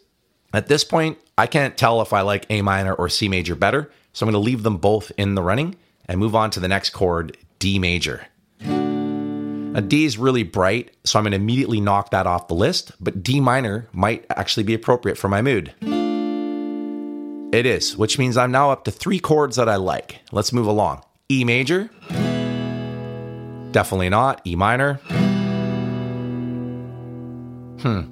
At 0.54 0.68
this 0.68 0.82
point, 0.82 1.18
I 1.36 1.46
can't 1.46 1.76
tell 1.76 2.00
if 2.00 2.14
I 2.14 2.22
like 2.22 2.46
A 2.48 2.62
minor 2.62 2.94
or 2.94 3.10
C 3.10 3.28
major 3.28 3.54
better. 3.54 3.90
So 4.14 4.24
I'm 4.24 4.32
going 4.32 4.42
to 4.42 4.46
leave 4.46 4.62
them 4.62 4.78
both 4.78 5.12
in 5.18 5.34
the 5.34 5.42
running 5.42 5.76
and 6.06 6.18
move 6.18 6.34
on 6.34 6.50
to 6.52 6.60
the 6.60 6.68
next 6.68 6.90
chord, 6.90 7.36
D 7.58 7.78
major. 7.78 8.26
Now, 8.60 9.80
D 9.80 10.06
is 10.06 10.16
really 10.16 10.42
bright, 10.42 10.96
so 11.04 11.18
I'm 11.18 11.24
going 11.24 11.32
to 11.32 11.36
immediately 11.36 11.82
knock 11.82 12.10
that 12.12 12.26
off 12.26 12.48
the 12.48 12.54
list, 12.54 12.92
but 12.98 13.22
D 13.22 13.40
minor 13.40 13.88
might 13.92 14.24
actually 14.30 14.62
be 14.62 14.72
appropriate 14.72 15.18
for 15.18 15.28
my 15.28 15.42
mood. 15.42 15.74
It 17.56 17.64
is, 17.64 17.96
which 17.96 18.18
means 18.18 18.36
I'm 18.36 18.52
now 18.52 18.70
up 18.70 18.84
to 18.84 18.90
three 18.90 19.18
chords 19.18 19.56
that 19.56 19.66
I 19.66 19.76
like. 19.76 20.20
Let's 20.30 20.52
move 20.52 20.66
along. 20.66 21.02
E 21.30 21.42
major, 21.42 21.88
definitely 23.72 24.10
not. 24.10 24.42
E 24.46 24.54
minor, 24.54 24.96
hmm. 27.80 28.02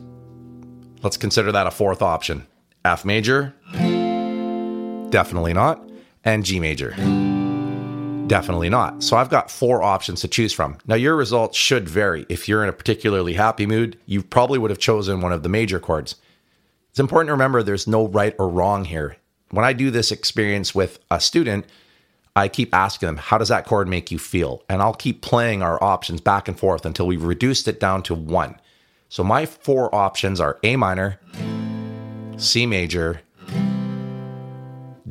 Let's 1.03 1.19
consider 1.19 1.53
that 1.53 1.67
a 1.67 1.71
fourth 1.71 2.01
option. 2.01 2.47
F 2.87 3.05
major, 3.05 3.55
definitely 5.11 5.53
not. 5.53 5.87
And 6.25 6.43
G 6.43 6.59
major. 6.59 6.93
Definitely 8.27 8.71
not. 8.71 9.03
So 9.03 9.19
I've 9.19 9.29
got 9.29 9.51
four 9.51 9.83
options 9.83 10.23
to 10.23 10.29
choose 10.29 10.55
from. 10.55 10.79
Now, 10.87 10.95
your 10.95 11.17
results 11.17 11.59
should 11.59 11.87
vary. 11.87 12.25
If 12.31 12.49
you're 12.49 12.63
in 12.63 12.71
a 12.71 12.73
particularly 12.73 13.35
happy 13.35 13.67
mood, 13.67 13.99
you 14.07 14.23
probably 14.23 14.59
would 14.59 14.71
have 14.71 14.79
chosen 14.79 15.21
one 15.21 15.33
of 15.33 15.43
the 15.43 15.51
major 15.51 15.79
chords. 15.79 16.17
It's 16.89 16.99
important 16.99 17.29
to 17.29 17.33
remember 17.33 17.63
there's 17.63 17.87
no 17.87 18.09
right 18.09 18.35
or 18.39 18.49
wrong 18.49 18.87
here. 18.87 19.19
When 19.55 19.65
I 19.65 19.73
do 19.73 19.93
this 19.93 20.11
experience 20.11 20.75
with 20.75 20.99
a 21.13 21.21
student, 21.21 21.67
I 22.35 22.49
keep 22.49 22.75
asking 22.75 23.07
them, 23.07 23.19
How 23.19 23.39
does 23.39 23.51
that 23.51 23.67
chord 23.67 23.87
make 23.87 24.11
you 24.11 24.19
feel? 24.19 24.65
And 24.69 24.83
I'll 24.83 24.95
keep 24.95 25.23
playing 25.23 25.63
our 25.63 25.81
options 25.81 26.21
back 26.21 26.49
and 26.49 26.59
forth 26.59 26.85
until 26.85 27.07
we've 27.07 27.23
reduced 27.23 27.69
it 27.69 27.79
down 27.79 28.03
to 28.05 28.17
one. 28.17 28.61
So 29.09 29.23
my 29.23 29.47
four 29.47 29.95
options 29.95 30.41
are 30.41 30.59
A 30.65 30.75
minor, 30.75 31.21
C 32.37 32.67
major, 32.67 33.21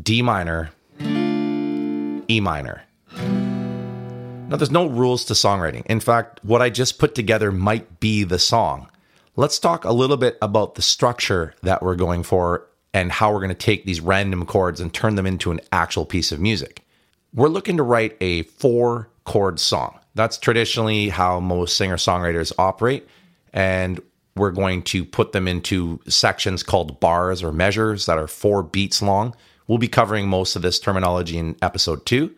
D 0.01 0.21
minor, 0.21 0.71
E 0.99 2.41
minor. 2.41 2.83
Now, 3.15 4.57
there's 4.57 4.71
no 4.71 4.87
rules 4.87 5.23
to 5.25 5.33
songwriting. 5.35 5.85
In 5.85 6.01
fact, 6.01 6.41
what 6.43 6.61
I 6.61 6.69
just 6.69 6.99
put 6.99 7.15
together 7.15 7.49
might 7.49 8.01
be 8.01 8.25
the 8.25 8.39
song. 8.39 8.89
Let's 9.37 9.57
talk 9.57 9.85
a 9.85 9.93
little 9.93 10.17
bit 10.17 10.37
about 10.41 10.75
the 10.75 10.81
structure 10.81 11.55
that 11.63 11.81
we're 11.81 11.95
going 11.95 12.23
for 12.23 12.67
and 12.93 13.11
how 13.11 13.31
we're 13.31 13.39
going 13.39 13.49
to 13.49 13.55
take 13.55 13.85
these 13.85 14.01
random 14.01 14.45
chords 14.45 14.79
and 14.79 14.93
turn 14.93 15.15
them 15.15 15.25
into 15.25 15.51
an 15.51 15.59
actual 15.71 16.05
piece 16.05 16.31
of 16.31 16.39
music. 16.39 16.85
We're 17.33 17.47
looking 17.49 17.77
to 17.77 17.83
write 17.83 18.15
a 18.21 18.43
four 18.43 19.09
chord 19.23 19.59
song. 19.59 19.99
That's 20.15 20.37
traditionally 20.37 21.09
how 21.09 21.39
most 21.39 21.75
singer 21.75 21.97
songwriters 21.97 22.53
operate. 22.57 23.07
And 23.51 23.99
we're 24.35 24.51
going 24.51 24.83
to 24.83 25.05
put 25.05 25.31
them 25.31 25.47
into 25.47 25.99
sections 26.07 26.63
called 26.63 26.99
bars 26.99 27.43
or 27.43 27.51
measures 27.51 28.05
that 28.05 28.17
are 28.17 28.27
four 28.27 28.63
beats 28.63 29.01
long. 29.01 29.35
We'll 29.67 29.77
be 29.77 29.87
covering 29.87 30.27
most 30.27 30.55
of 30.55 30.61
this 30.61 30.79
terminology 30.79 31.37
in 31.37 31.55
episode 31.61 32.05
two. 32.05 32.33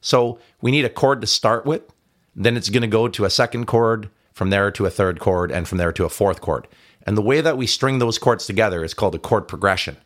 So 0.00 0.38
we 0.60 0.70
need 0.70 0.84
a 0.84 0.90
chord 0.90 1.20
to 1.20 1.26
start 1.26 1.66
with. 1.66 1.82
Then 2.34 2.56
it's 2.56 2.68
going 2.68 2.82
to 2.82 2.88
go 2.88 3.08
to 3.08 3.24
a 3.24 3.30
second 3.30 3.66
chord, 3.66 4.10
from 4.32 4.50
there 4.50 4.70
to 4.72 4.86
a 4.86 4.90
third 4.90 5.20
chord, 5.20 5.52
and 5.52 5.68
from 5.68 5.78
there 5.78 5.92
to 5.92 6.04
a 6.04 6.08
fourth 6.08 6.40
chord. 6.40 6.66
And 7.04 7.16
the 7.16 7.22
way 7.22 7.40
that 7.40 7.56
we 7.56 7.66
string 7.66 7.98
those 7.98 8.18
chords 8.18 8.46
together 8.46 8.82
is 8.82 8.94
called 8.94 9.14
a 9.14 9.18
chord 9.18 9.46
progression. 9.46 9.96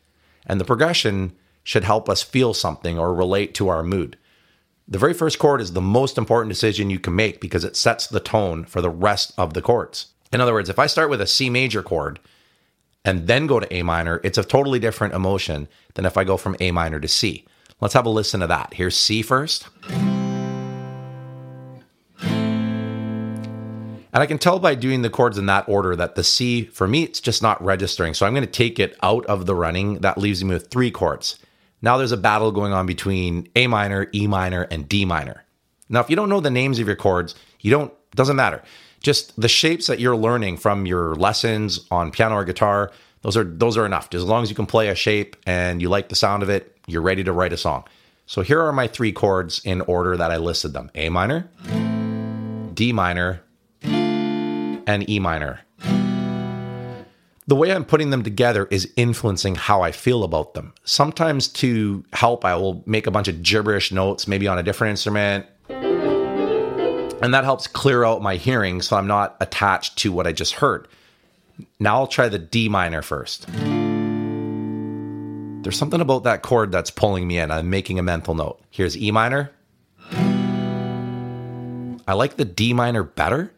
And 0.47 0.61
the 0.61 0.65
progression 0.65 1.33
should 1.63 1.85
help 1.85 2.09
us 2.09 2.23
feel 2.23 2.55
something 2.55 2.99
or 2.99 3.15
relate 3.15 3.55
to 3.55 3.69
our 3.69 3.83
mood. 3.83 4.17
The 4.89 4.99
very 4.99 5.13
first 5.13 5.39
chord 5.39 5.61
is 5.61 5.75
the 5.75 5.83
most 5.83 6.17
important 6.17 6.51
decision 6.51 6.89
you 6.89 6.99
can 6.99 7.15
make 7.15 7.41
because 7.41 7.63
it 7.63 7.77
sets 7.77 8.07
the 8.07 8.21
tone 8.21 8.65
for 8.65 8.81
the 8.81 8.91
rest 8.91 9.33
of 9.37 9.53
the 9.53 9.61
chords. 9.61 10.07
In 10.33 10.41
other 10.41 10.55
words, 10.55 10.71
if 10.71 10.79
I 10.79 10.87
start 10.87 11.11
with 11.11 11.21
a 11.21 11.27
C 11.27 11.51
major 11.51 11.83
chord 11.83 12.21
and 13.05 13.27
then 13.27 13.47
go 13.47 13.61
to 13.61 13.75
A 13.75 13.83
minor, 13.83 14.21
it's 14.25 14.39
a 14.39 14.45
totally 14.45 14.79
different 14.79 15.15
emotion 15.15 15.69
than 15.95 16.07
if 16.07 16.17
I 16.17 16.25
go 16.25 16.37
from 16.37 16.57
A 16.61 16.71
minor 16.71 17.01
to 17.01 17.09
C. 17.09 17.47
Let's 17.81 17.95
have 17.95 18.07
a 18.07 18.11
listen 18.11 18.41
to 18.41 18.47
that. 18.47 18.73
Here's 18.75 18.97
C 18.97 19.23
first. 19.23 19.69
And 24.19 24.25
I 24.25 24.27
can 24.27 24.39
tell 24.39 24.59
by 24.59 24.75
doing 24.75 25.03
the 25.03 25.11
chords 25.11 25.39
in 25.39 25.47
that 25.47 25.69
order 25.69 25.95
that 25.95 26.17
the 26.17 26.25
C, 26.25 26.65
for 26.65 26.89
me, 26.89 27.05
it's 27.05 27.21
just 27.21 27.41
not 27.41 27.63
registering. 27.63 28.15
So 28.15 28.27
I'm 28.27 28.35
going 28.35 28.45
to 28.45 28.51
take 28.51 28.81
it 28.81 28.97
out 29.01 29.25
of 29.27 29.47
the 29.47 29.55
running. 29.55 30.01
That 30.01 30.19
leaves 30.19 30.43
me 30.43 30.55
with 30.55 30.73
three 30.73 30.91
chords. 30.91 31.39
Now 31.83 31.97
there's 31.99 32.11
a 32.11 32.17
battle 32.17 32.51
going 32.51 32.73
on 32.73 32.85
between 32.85 33.49
A 33.55 33.69
minor, 33.69 34.09
E 34.13 34.27
minor, 34.27 34.63
and 34.73 34.89
D 34.89 35.05
minor. 35.05 35.45
Now, 35.89 36.01
if 36.01 36.11
you 36.11 36.17
don't 36.17 36.29
know 36.29 36.41
the 36.41 36.51
names 36.51 36.81
of 36.81 36.89
your 36.89 36.97
chords, 36.97 37.37
you 37.61 37.71
don't, 37.71 37.95
doesn't 38.17 38.35
matter. 38.35 38.61
Just 39.05 39.41
the 39.41 39.47
shapes 39.47 39.87
that 39.87 40.01
you're 40.01 40.17
learning 40.17 40.57
from 40.57 40.85
your 40.85 41.15
lessons 41.15 41.87
on 41.93 42.11
piano 42.11 42.35
or 42.35 42.45
guitar, 42.45 42.91
those 43.23 43.37
are 43.37 43.45
those 43.45 43.77
are 43.77 43.87
enough. 43.87 44.13
As 44.13 44.25
long 44.25 44.43
as 44.43 44.51
you 44.51 44.57
can 44.57 44.67
play 44.67 44.89
a 44.89 44.97
shape 44.97 45.37
and 45.47 45.81
you 45.81 45.89
like 45.91 46.09
the 46.09 46.17
sound 46.17 46.43
of 46.43 46.51
it, 46.51 46.77
you're 46.89 47.03
ready 47.03 47.23
to 47.23 47.33
write 47.33 47.53
a 47.53 47.57
song. 47.57 47.85
So 48.27 48.43
here 48.43 48.61
are 48.63 48.73
my 48.73 48.89
three 48.89 49.13
chords 49.13 49.61
in 49.65 49.81
order 49.83 50.17
that 50.17 50.33
I 50.33 50.39
listed 50.39 50.73
them 50.73 50.91
A 50.97 51.09
minor, 51.09 51.49
D 52.75 52.93
minor, 52.93 53.43
and 54.89 55.09
E 55.09 55.21
minor. 55.21 55.61
The 57.47 57.55
way 57.55 57.73
I'm 57.73 57.85
putting 57.85 58.11
them 58.11 58.25
together 58.25 58.67
is 58.71 58.93
influencing 58.97 59.55
how 59.55 59.81
I 59.83 59.93
feel 59.93 60.25
about 60.25 60.55
them. 60.55 60.75
Sometimes 60.85 61.49
to 61.49 62.05
help, 62.13 62.45
I 62.45 62.57
will 62.57 62.83
make 62.85 63.07
a 63.07 63.11
bunch 63.11 63.29
of 63.29 63.43
gibberish 63.43 63.93
notes, 63.93 64.27
maybe 64.27 64.49
on 64.49 64.59
a 64.59 64.63
different 64.63 64.91
instrument. 64.91 65.47
And 67.21 67.33
that 67.35 67.45
helps 67.45 67.67
clear 67.67 68.05
out 68.05 68.23
my 68.23 68.37
hearing 68.37 68.83
so 68.83 68.97
I'm 68.97 69.07
not 69.07 69.37
attached 69.41 69.97
to 69.99 70.13
what 70.13 70.27
I 70.27 70.33
just 70.33 70.55
heard. 70.55 70.89
Now 71.81 71.97
I'll 71.97 72.07
try 72.07 72.29
the 72.29 72.39
D 72.39 72.69
minor 72.69 73.03
first. 73.03 73.47
There's 75.63 75.77
something 75.79 76.01
about 76.01 76.25
that 76.25 76.43
chord 76.43 76.71
that's 76.71 76.91
pulling 76.91 77.27
me 77.27 77.39
in. 77.39 77.51
I'm 77.51 77.71
making 77.71 77.99
a 77.99 78.03
mental 78.03 78.35
note. 78.35 78.61
Here's 78.71 78.97
E 78.97 79.11
minor. 79.11 79.51
I 82.07 82.13
like 82.15 82.37
the 82.37 82.45
D 82.45 82.73
minor 82.73 83.03
better. 83.03 83.53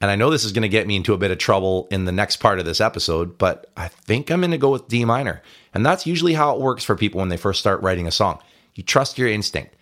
And 0.00 0.10
I 0.10 0.16
know 0.16 0.30
this 0.30 0.44
is 0.44 0.52
going 0.52 0.62
to 0.62 0.68
get 0.68 0.86
me 0.86 0.96
into 0.96 1.12
a 1.12 1.18
bit 1.18 1.30
of 1.30 1.38
trouble 1.38 1.86
in 1.90 2.06
the 2.06 2.12
next 2.12 2.36
part 2.36 2.58
of 2.58 2.64
this 2.64 2.80
episode, 2.80 3.36
but 3.36 3.70
I 3.76 3.88
think 3.88 4.30
I'm 4.30 4.40
going 4.40 4.50
to 4.50 4.58
go 4.58 4.70
with 4.70 4.88
D 4.88 5.04
minor. 5.04 5.42
And 5.74 5.84
that's 5.84 6.06
usually 6.06 6.34
how 6.34 6.54
it 6.54 6.60
works 6.60 6.84
for 6.84 6.96
people 6.96 7.20
when 7.20 7.28
they 7.28 7.36
first 7.36 7.60
start 7.60 7.82
writing 7.82 8.06
a 8.06 8.12
song. 8.12 8.40
You 8.74 8.82
trust 8.82 9.18
your 9.18 9.28
instinct. 9.28 9.76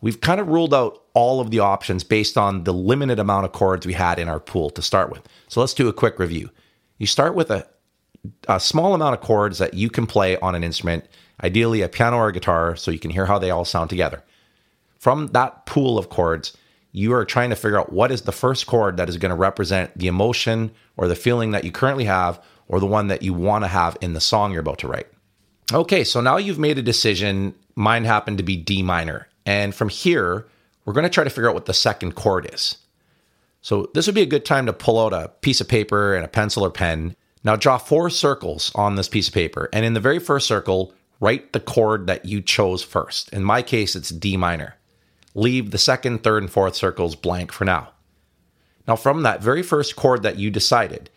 We've 0.00 0.20
kind 0.20 0.40
of 0.40 0.48
ruled 0.48 0.74
out 0.74 1.02
all 1.14 1.40
of 1.40 1.50
the 1.50 1.60
options 1.60 2.04
based 2.04 2.36
on 2.36 2.64
the 2.64 2.72
limited 2.72 3.18
amount 3.18 3.44
of 3.44 3.52
chords 3.52 3.86
we 3.86 3.92
had 3.92 4.18
in 4.18 4.28
our 4.28 4.40
pool 4.40 4.70
to 4.70 4.82
start 4.82 5.10
with. 5.10 5.22
So 5.48 5.60
let's 5.60 5.74
do 5.74 5.88
a 5.88 5.92
quick 5.92 6.18
review. 6.18 6.50
You 6.98 7.06
start 7.06 7.34
with 7.34 7.50
a 7.50 7.66
a 8.48 8.60
small 8.60 8.94
amount 8.94 9.14
of 9.14 9.20
chords 9.20 9.58
that 9.58 9.74
you 9.74 9.88
can 9.88 10.06
play 10.06 10.36
on 10.38 10.54
an 10.54 10.64
instrument, 10.64 11.06
ideally 11.42 11.82
a 11.82 11.88
piano 11.88 12.16
or 12.16 12.28
a 12.28 12.32
guitar, 12.32 12.76
so 12.76 12.90
you 12.90 12.98
can 12.98 13.10
hear 13.10 13.26
how 13.26 13.38
they 13.38 13.50
all 13.50 13.64
sound 13.64 13.90
together. 13.90 14.22
From 14.98 15.28
that 15.28 15.66
pool 15.66 15.98
of 15.98 16.10
chords, 16.10 16.56
you 16.92 17.12
are 17.12 17.24
trying 17.24 17.50
to 17.50 17.56
figure 17.56 17.78
out 17.78 17.92
what 17.92 18.10
is 18.10 18.22
the 18.22 18.32
first 18.32 18.66
chord 18.66 18.96
that 18.96 19.08
is 19.08 19.16
going 19.16 19.30
to 19.30 19.36
represent 19.36 19.96
the 19.96 20.08
emotion 20.08 20.70
or 20.96 21.08
the 21.08 21.14
feeling 21.14 21.52
that 21.52 21.64
you 21.64 21.72
currently 21.72 22.04
have 22.04 22.42
or 22.68 22.80
the 22.80 22.86
one 22.86 23.08
that 23.08 23.22
you 23.22 23.32
want 23.32 23.64
to 23.64 23.68
have 23.68 23.96
in 24.00 24.12
the 24.12 24.20
song 24.20 24.52
you're 24.52 24.60
about 24.60 24.78
to 24.78 24.88
write. 24.88 25.06
Okay, 25.72 26.04
so 26.04 26.20
now 26.20 26.36
you've 26.36 26.58
made 26.58 26.78
a 26.78 26.82
decision. 26.82 27.54
Mine 27.74 28.04
happened 28.04 28.38
to 28.38 28.44
be 28.44 28.56
D 28.56 28.82
minor. 28.82 29.28
And 29.46 29.74
from 29.74 29.88
here, 29.88 30.46
we're 30.84 30.92
going 30.92 31.04
to 31.04 31.10
try 31.10 31.24
to 31.24 31.30
figure 31.30 31.48
out 31.48 31.54
what 31.54 31.66
the 31.66 31.74
second 31.74 32.14
chord 32.14 32.52
is. 32.52 32.76
So 33.62 33.90
this 33.94 34.06
would 34.06 34.14
be 34.14 34.22
a 34.22 34.26
good 34.26 34.44
time 34.44 34.66
to 34.66 34.72
pull 34.72 34.98
out 34.98 35.12
a 35.12 35.28
piece 35.40 35.60
of 35.60 35.68
paper 35.68 36.14
and 36.14 36.24
a 36.24 36.28
pencil 36.28 36.64
or 36.64 36.70
pen 36.70 37.14
now 37.42 37.56
draw 37.56 37.78
four 37.78 38.10
circles 38.10 38.70
on 38.74 38.96
this 38.96 39.08
piece 39.08 39.28
of 39.28 39.34
paper, 39.34 39.68
and 39.72 39.84
in 39.84 39.94
the 39.94 40.00
very 40.00 40.18
first 40.18 40.46
circle, 40.46 40.92
write 41.20 41.52
the 41.52 41.60
chord 41.60 42.06
that 42.06 42.26
you 42.26 42.42
chose 42.42 42.82
first. 42.82 43.32
In 43.32 43.42
my 43.42 43.62
case, 43.62 43.96
it's 43.96 44.10
D 44.10 44.36
minor. 44.36 44.76
Leave 45.34 45.70
the 45.70 45.78
second, 45.78 46.22
third, 46.22 46.42
and 46.42 46.50
fourth 46.50 46.74
circles 46.74 47.14
blank 47.14 47.52
for 47.52 47.64
now. 47.64 47.90
Now, 48.88 48.96
from 48.96 49.22
that 49.22 49.42
very 49.42 49.62
first 49.62 49.96
chord 49.96 50.22
that 50.22 50.38
you 50.38 50.50
decided, 50.50 51.10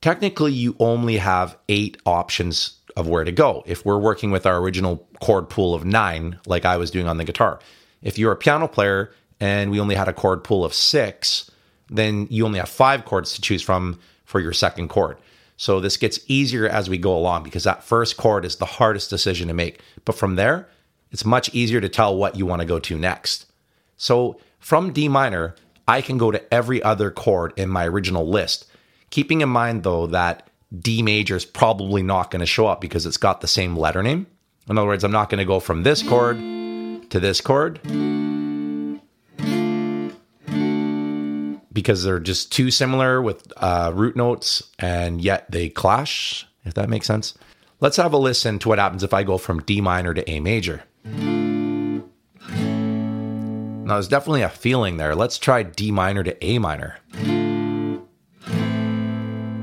technically 0.00 0.52
you 0.52 0.74
only 0.78 1.18
have 1.18 1.56
eight 1.68 1.96
options 2.04 2.78
of 2.96 3.08
where 3.08 3.24
to 3.24 3.32
go 3.32 3.62
if 3.66 3.84
we're 3.84 3.98
working 3.98 4.30
with 4.30 4.46
our 4.46 4.58
original 4.58 5.06
chord 5.20 5.48
pool 5.48 5.74
of 5.74 5.84
nine, 5.84 6.38
like 6.46 6.64
I 6.64 6.76
was 6.76 6.90
doing 6.90 7.06
on 7.06 7.16
the 7.16 7.24
guitar. 7.24 7.60
If 8.02 8.18
you're 8.18 8.32
a 8.32 8.36
piano 8.36 8.68
player 8.68 9.12
and 9.40 9.70
we 9.70 9.80
only 9.80 9.94
had 9.94 10.08
a 10.08 10.12
chord 10.12 10.44
pool 10.44 10.64
of 10.64 10.74
six, 10.74 11.50
then 11.88 12.26
you 12.30 12.44
only 12.44 12.58
have 12.58 12.68
five 12.68 13.04
chords 13.04 13.34
to 13.34 13.40
choose 13.40 13.62
from 13.62 13.98
for 14.24 14.40
your 14.40 14.52
second 14.52 14.88
chord. 14.88 15.16
So 15.56 15.78
this 15.78 15.96
gets 15.96 16.18
easier 16.26 16.68
as 16.68 16.90
we 16.90 16.98
go 16.98 17.16
along 17.16 17.44
because 17.44 17.64
that 17.64 17.84
first 17.84 18.16
chord 18.16 18.44
is 18.44 18.56
the 18.56 18.66
hardest 18.66 19.10
decision 19.10 19.48
to 19.48 19.54
make. 19.54 19.80
But 20.04 20.16
from 20.16 20.34
there, 20.34 20.68
it's 21.12 21.24
much 21.24 21.54
easier 21.54 21.80
to 21.80 21.88
tell 21.88 22.16
what 22.16 22.36
you 22.36 22.46
want 22.46 22.60
to 22.60 22.66
go 22.66 22.78
to 22.80 22.98
next. 22.98 23.46
So 24.02 24.40
from 24.58 24.92
D 24.92 25.08
minor, 25.08 25.54
I 25.86 26.00
can 26.00 26.18
go 26.18 26.32
to 26.32 26.52
every 26.52 26.82
other 26.82 27.12
chord 27.12 27.52
in 27.56 27.68
my 27.68 27.86
original 27.86 28.28
list, 28.28 28.66
keeping 29.10 29.42
in 29.42 29.48
mind 29.48 29.84
though 29.84 30.08
that 30.08 30.50
D 30.76 31.02
major 31.02 31.36
is 31.36 31.44
probably 31.44 32.02
not 32.02 32.32
going 32.32 32.40
to 32.40 32.46
show 32.46 32.66
up 32.66 32.80
because 32.80 33.06
it's 33.06 33.16
got 33.16 33.40
the 33.40 33.46
same 33.46 33.76
letter 33.76 34.02
name. 34.02 34.26
In 34.68 34.76
other 34.76 34.88
words, 34.88 35.04
I'm 35.04 35.12
not 35.12 35.30
going 35.30 35.38
to 35.38 35.44
go 35.44 35.60
from 35.60 35.84
this 35.84 36.02
chord 36.02 36.36
to 37.10 37.20
this 37.20 37.40
chord 37.40 37.80
because 41.72 42.02
they're 42.02 42.18
just 42.18 42.50
too 42.50 42.72
similar 42.72 43.22
with 43.22 43.52
uh, 43.56 43.92
root 43.94 44.16
notes 44.16 44.64
and 44.80 45.22
yet 45.22 45.48
they 45.48 45.68
clash, 45.68 46.44
if 46.64 46.74
that 46.74 46.88
makes 46.88 47.06
sense. 47.06 47.38
Let's 47.78 47.98
have 47.98 48.12
a 48.12 48.18
listen 48.18 48.58
to 48.60 48.68
what 48.68 48.80
happens 48.80 49.04
if 49.04 49.14
I 49.14 49.22
go 49.22 49.38
from 49.38 49.62
D 49.62 49.80
minor 49.80 50.12
to 50.12 50.28
A 50.28 50.40
major. 50.40 50.82
Now, 53.92 53.96
there's 53.96 54.08
definitely 54.08 54.40
a 54.40 54.48
feeling 54.48 54.96
there. 54.96 55.14
Let's 55.14 55.36
try 55.36 55.62
D 55.62 55.90
minor 55.90 56.22
to 56.22 56.42
A 56.42 56.58
minor. 56.58 56.96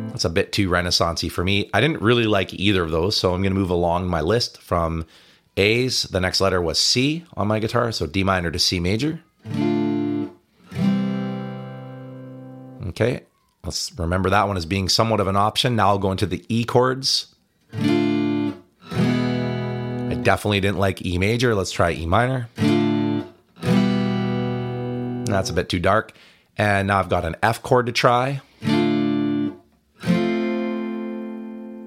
That's 0.09 0.23
a 0.23 0.29
bit 0.29 0.51
too 0.51 0.69
renaissancey 0.69 1.31
for 1.31 1.43
me. 1.43 1.67
I 1.73 1.81
didn't 1.81 2.03
really 2.03 2.25
like 2.25 2.53
either 2.53 2.83
of 2.83 2.91
those, 2.91 3.17
so 3.17 3.33
I'm 3.33 3.41
going 3.41 3.55
to 3.55 3.59
move 3.59 3.71
along 3.71 4.07
my 4.07 4.21
list 4.21 4.61
from 4.61 5.07
A's. 5.57 6.03
The 6.03 6.19
next 6.19 6.41
letter 6.41 6.61
was 6.61 6.77
C 6.77 7.25
on 7.35 7.47
my 7.47 7.57
guitar, 7.57 7.91
so 7.91 8.05
D 8.05 8.23
minor 8.23 8.51
to 8.51 8.59
C 8.59 8.79
major. 8.79 9.19
Okay, 12.89 13.21
let's 13.63 13.91
remember 13.97 14.29
that 14.29 14.47
one 14.47 14.57
as 14.57 14.67
being 14.67 14.89
somewhat 14.89 15.21
of 15.21 15.27
an 15.27 15.37
option. 15.37 15.75
Now 15.75 15.87
I'll 15.87 15.97
go 15.97 16.11
into 16.11 16.27
the 16.27 16.45
E 16.49 16.65
chords. 16.65 17.33
I 17.73 18.53
definitely 20.21 20.59
didn't 20.59 20.77
like 20.77 21.03
E 21.03 21.17
major. 21.17 21.55
Let's 21.55 21.71
try 21.71 21.93
E 21.93 22.05
minor. 22.05 22.47
That's 25.31 25.49
a 25.49 25.53
bit 25.53 25.69
too 25.69 25.79
dark. 25.79 26.13
And 26.57 26.87
now 26.87 26.99
I've 26.99 27.09
got 27.09 27.25
an 27.25 27.35
F 27.41 27.63
chord 27.63 27.85
to 27.85 27.91
try. 27.91 28.41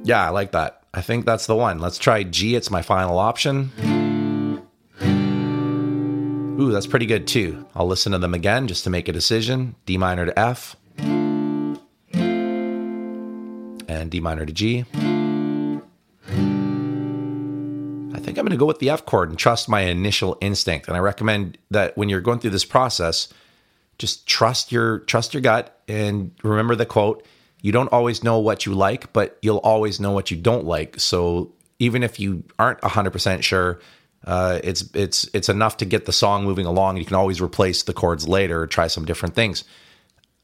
Yeah, 0.04 0.26
I 0.26 0.30
like 0.30 0.52
that. 0.52 0.82
I 0.94 1.00
think 1.00 1.24
that's 1.24 1.46
the 1.46 1.56
one. 1.56 1.78
Let's 1.78 1.98
try 1.98 2.22
G. 2.22 2.54
It's 2.56 2.70
my 2.70 2.82
final 2.82 3.18
option. 3.18 3.70
Ooh, 6.60 6.70
that's 6.70 6.86
pretty 6.86 7.06
good 7.06 7.26
too. 7.26 7.66
I'll 7.74 7.86
listen 7.86 8.12
to 8.12 8.18
them 8.18 8.34
again 8.34 8.68
just 8.68 8.84
to 8.84 8.90
make 8.90 9.08
a 9.08 9.12
decision. 9.12 9.74
D 9.86 9.96
minor 9.96 10.26
to 10.26 10.38
F. 10.38 10.76
And 13.88 14.10
D 14.10 14.20
minor 14.20 14.44
to 14.46 14.52
G. 14.52 14.84
think 18.22 18.38
I'm 18.38 18.44
going 18.44 18.50
to 18.50 18.56
go 18.56 18.66
with 18.66 18.78
the 18.78 18.90
F 18.90 19.04
chord 19.06 19.28
and 19.28 19.38
trust 19.38 19.68
my 19.68 19.80
initial 19.80 20.36
instinct. 20.40 20.88
And 20.88 20.96
I 20.96 21.00
recommend 21.00 21.58
that 21.70 21.96
when 21.96 22.08
you're 22.08 22.20
going 22.20 22.38
through 22.38 22.50
this 22.50 22.64
process, 22.64 23.32
just 23.98 24.26
trust 24.26 24.72
your 24.72 25.00
trust 25.00 25.34
your 25.34 25.40
gut 25.40 25.80
and 25.88 26.32
remember 26.42 26.74
the 26.74 26.86
quote 26.86 27.26
you 27.62 27.70
don't 27.70 27.92
always 27.92 28.24
know 28.24 28.40
what 28.40 28.66
you 28.66 28.74
like, 28.74 29.12
but 29.12 29.38
you'll 29.40 29.58
always 29.58 30.00
know 30.00 30.10
what 30.10 30.30
you 30.30 30.36
don't 30.36 30.66
like. 30.66 30.98
So 30.98 31.52
even 31.78 32.02
if 32.02 32.18
you 32.18 32.42
aren't 32.58 32.80
100% 32.80 33.42
sure, 33.42 33.80
uh, 34.24 34.60
it's 34.62 34.82
it's 34.94 35.28
it's 35.32 35.48
enough 35.48 35.78
to 35.78 35.84
get 35.84 36.04
the 36.04 36.12
song 36.12 36.44
moving 36.44 36.66
along. 36.66 36.96
You 36.96 37.04
can 37.04 37.16
always 37.16 37.40
replace 37.40 37.84
the 37.84 37.92
chords 37.92 38.28
later, 38.28 38.62
or 38.62 38.66
try 38.66 38.86
some 38.86 39.04
different 39.04 39.34
things. 39.34 39.64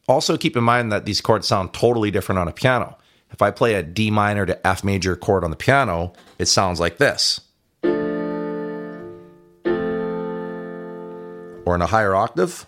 Also, 0.09 0.37
keep 0.37 0.57
in 0.57 0.65
mind 0.65 0.91
that 0.91 1.05
these 1.05 1.21
chords 1.21 1.47
sound 1.47 1.73
totally 1.75 2.11
different 2.11 2.39
on 2.41 2.49
a 2.49 2.53
piano. 2.53 2.97
If 3.31 3.43
I 3.43 3.51
play 3.51 3.75
a 3.75 3.83
D 3.83 4.11
minor 4.11 4.47
to 4.47 4.67
F 4.67 4.83
major 4.83 5.15
chord 5.15 5.45
on 5.45 5.51
the 5.51 5.57
piano, 5.57 6.13
it 6.39 6.47
sounds 6.47 6.81
like 6.81 6.99
this. 6.99 7.41
Or 11.69 11.75
in 11.75 11.83
a 11.83 11.87
higher 11.87 12.15
octave, 12.15 12.67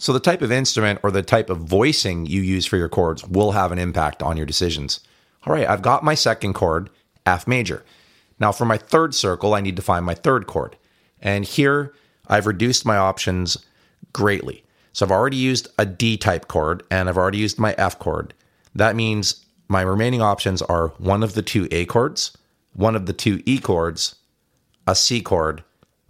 So, 0.00 0.12
the 0.12 0.18
type 0.18 0.42
of 0.42 0.50
instrument 0.50 0.98
or 1.04 1.12
the 1.12 1.22
type 1.22 1.48
of 1.48 1.58
voicing 1.58 2.26
you 2.26 2.40
use 2.40 2.66
for 2.66 2.76
your 2.76 2.88
chords 2.88 3.24
will 3.24 3.52
have 3.52 3.70
an 3.70 3.78
impact 3.78 4.20
on 4.20 4.36
your 4.36 4.46
decisions. 4.46 4.98
All 5.44 5.52
right, 5.52 5.68
I've 5.68 5.82
got 5.82 6.02
my 6.02 6.14
second 6.14 6.54
chord, 6.54 6.90
F 7.24 7.46
major. 7.46 7.84
Now, 8.40 8.50
for 8.50 8.64
my 8.64 8.78
third 8.78 9.14
circle, 9.14 9.54
I 9.54 9.60
need 9.60 9.76
to 9.76 9.82
find 9.82 10.04
my 10.04 10.14
third 10.14 10.48
chord. 10.48 10.76
And 11.20 11.44
here, 11.44 11.94
I've 12.26 12.46
reduced 12.46 12.84
my 12.84 12.96
options 12.96 13.64
greatly. 14.12 14.64
So, 14.92 15.06
I've 15.06 15.12
already 15.12 15.36
used 15.36 15.68
a 15.78 15.86
D 15.86 16.16
type 16.16 16.48
chord 16.48 16.82
and 16.90 17.08
I've 17.08 17.18
already 17.18 17.38
used 17.38 17.60
my 17.60 17.76
F 17.78 17.96
chord. 18.00 18.34
That 18.74 18.96
means 18.96 19.44
my 19.68 19.82
remaining 19.82 20.22
options 20.22 20.62
are 20.62 20.88
one 20.98 21.22
of 21.22 21.34
the 21.34 21.42
two 21.42 21.68
A 21.70 21.86
chords, 21.86 22.36
one 22.72 22.96
of 22.96 23.06
the 23.06 23.12
two 23.12 23.42
E 23.46 23.58
chords, 23.58 24.16
a 24.86 24.94
C 24.94 25.20
chord, 25.20 25.64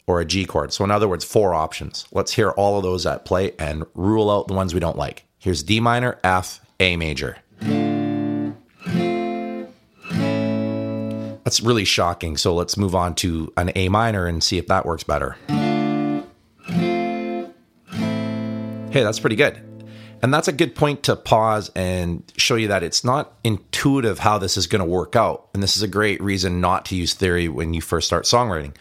or 0.07 0.21
a 0.21 0.25
G 0.25 0.45
chord. 0.45 0.73
So, 0.73 0.85
in 0.85 0.91
other 0.91 1.09
words, 1.09 1.25
four 1.25 1.55
options. 1.55 2.07
Let's 2.13 2.33
hear 2.33 2.51
all 2.51 2.79
of 2.79 2.83
those 2.83 3.07
at 3.07 3.25
play 3.25 3.53
and 3.59 3.85
rule 3.95 4.31
out 4.31 4.49
the 4.49 4.55
ones 4.55 4.75
we 4.75 4.81
don't 4.81 4.97
like. 4.97 5.25
Here's 5.39 5.63
D 5.63 5.81
minor, 5.81 6.19
F, 6.25 6.61
A 6.81 6.97
major. 6.97 7.37
That's 11.45 11.61
really 11.61 11.85
shocking. 11.85 12.37
So, 12.37 12.55
let's 12.55 12.77
move 12.77 12.95
on 12.95 13.15
to 13.17 13.53
an 13.57 13.71
A 13.75 13.89
minor 13.89 14.27
and 14.27 14.43
see 14.43 14.59
if 14.59 14.67
that 14.69 14.87
works 14.87 15.05
better. 15.05 15.37
Hey, 18.91 19.03
that's 19.03 19.21
pretty 19.21 19.37
good. 19.37 19.68
And 20.21 20.35
that's 20.35 20.49
a 20.49 20.53
good 20.53 20.75
point 20.75 21.05
to 21.05 21.15
pause 21.15 21.71
and 21.77 22.23
show 22.37 22.57
you 22.57 22.69
that 22.69 22.83
it's 22.83 23.05
not 23.05 23.35
intuitive 23.45 24.19
how 24.19 24.39
this 24.39 24.57
is 24.57 24.67
going 24.67 24.81
to 24.81 24.85
work 24.85 25.15
out. 25.15 25.49
And 25.55 25.63
this 25.63 25.77
is 25.77 25.83
a 25.83 25.89
great 25.89 26.21
reason 26.21 26.61
not 26.61 26.85
to 26.87 26.97
use 26.97 27.15
theory 27.15 27.49
when 27.49 27.73
you 27.73 27.81
first 27.81 28.07
start 28.07 28.25
songwriting 28.25 28.75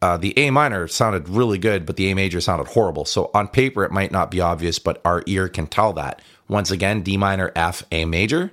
uh, 0.00 0.16
the 0.16 0.38
A 0.38 0.50
minor 0.50 0.86
sounded 0.86 1.28
really 1.28 1.58
good, 1.58 1.84
but 1.84 1.96
the 1.96 2.10
A 2.10 2.14
major 2.14 2.40
sounded 2.40 2.68
horrible. 2.68 3.04
So 3.04 3.30
on 3.34 3.48
paper, 3.48 3.84
it 3.84 3.90
might 3.90 4.12
not 4.12 4.30
be 4.30 4.40
obvious, 4.40 4.78
but 4.78 5.00
our 5.04 5.24
ear 5.26 5.48
can 5.48 5.66
tell 5.66 5.92
that. 5.94 6.22
Once 6.46 6.70
again, 6.70 7.02
D 7.02 7.16
minor, 7.16 7.50
F, 7.56 7.82
A 7.90 8.04
major. 8.04 8.52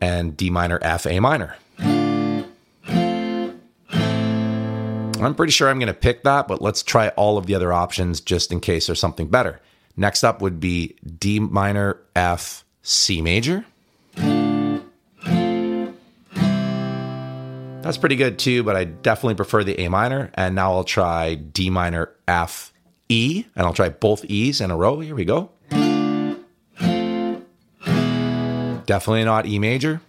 And 0.00 0.36
D 0.36 0.50
minor, 0.50 0.78
F, 0.82 1.06
A 1.06 1.18
minor. 1.18 1.56
Mm-hmm. 5.16 5.24
I'm 5.26 5.34
pretty 5.34 5.52
sure 5.52 5.68
I'm 5.68 5.78
going 5.78 5.86
to 5.88 5.94
pick 5.94 6.24
that, 6.24 6.46
but 6.46 6.60
let's 6.60 6.82
try 6.82 7.08
all 7.10 7.38
of 7.38 7.46
the 7.46 7.54
other 7.54 7.72
options 7.72 8.20
just 8.20 8.52
in 8.52 8.60
case 8.60 8.86
there's 8.86 9.00
something 9.00 9.28
better. 9.28 9.60
Next 9.96 10.24
up 10.24 10.42
would 10.42 10.60
be 10.60 10.96
D 11.18 11.40
minor, 11.40 11.98
F, 12.14 12.64
C 12.82 13.22
major. 13.22 13.64
That's 17.82 17.98
pretty 17.98 18.16
good 18.16 18.38
too, 18.38 18.62
but 18.62 18.76
I 18.76 18.84
definitely 18.84 19.36
prefer 19.36 19.64
the 19.64 19.80
A 19.80 19.88
minor. 19.88 20.30
And 20.34 20.54
now 20.54 20.72
I'll 20.72 20.84
try 20.84 21.34
D 21.36 21.70
minor, 21.70 22.10
F, 22.28 22.72
E, 23.08 23.44
and 23.54 23.66
I'll 23.66 23.72
try 23.72 23.88
both 23.88 24.24
E's 24.24 24.60
in 24.60 24.70
a 24.70 24.76
row. 24.76 25.00
Here 25.00 25.14
we 25.14 25.24
go. 25.24 25.50
Definitely 28.86 29.24
not 29.24 29.46
E 29.46 29.58
major 29.58 30.00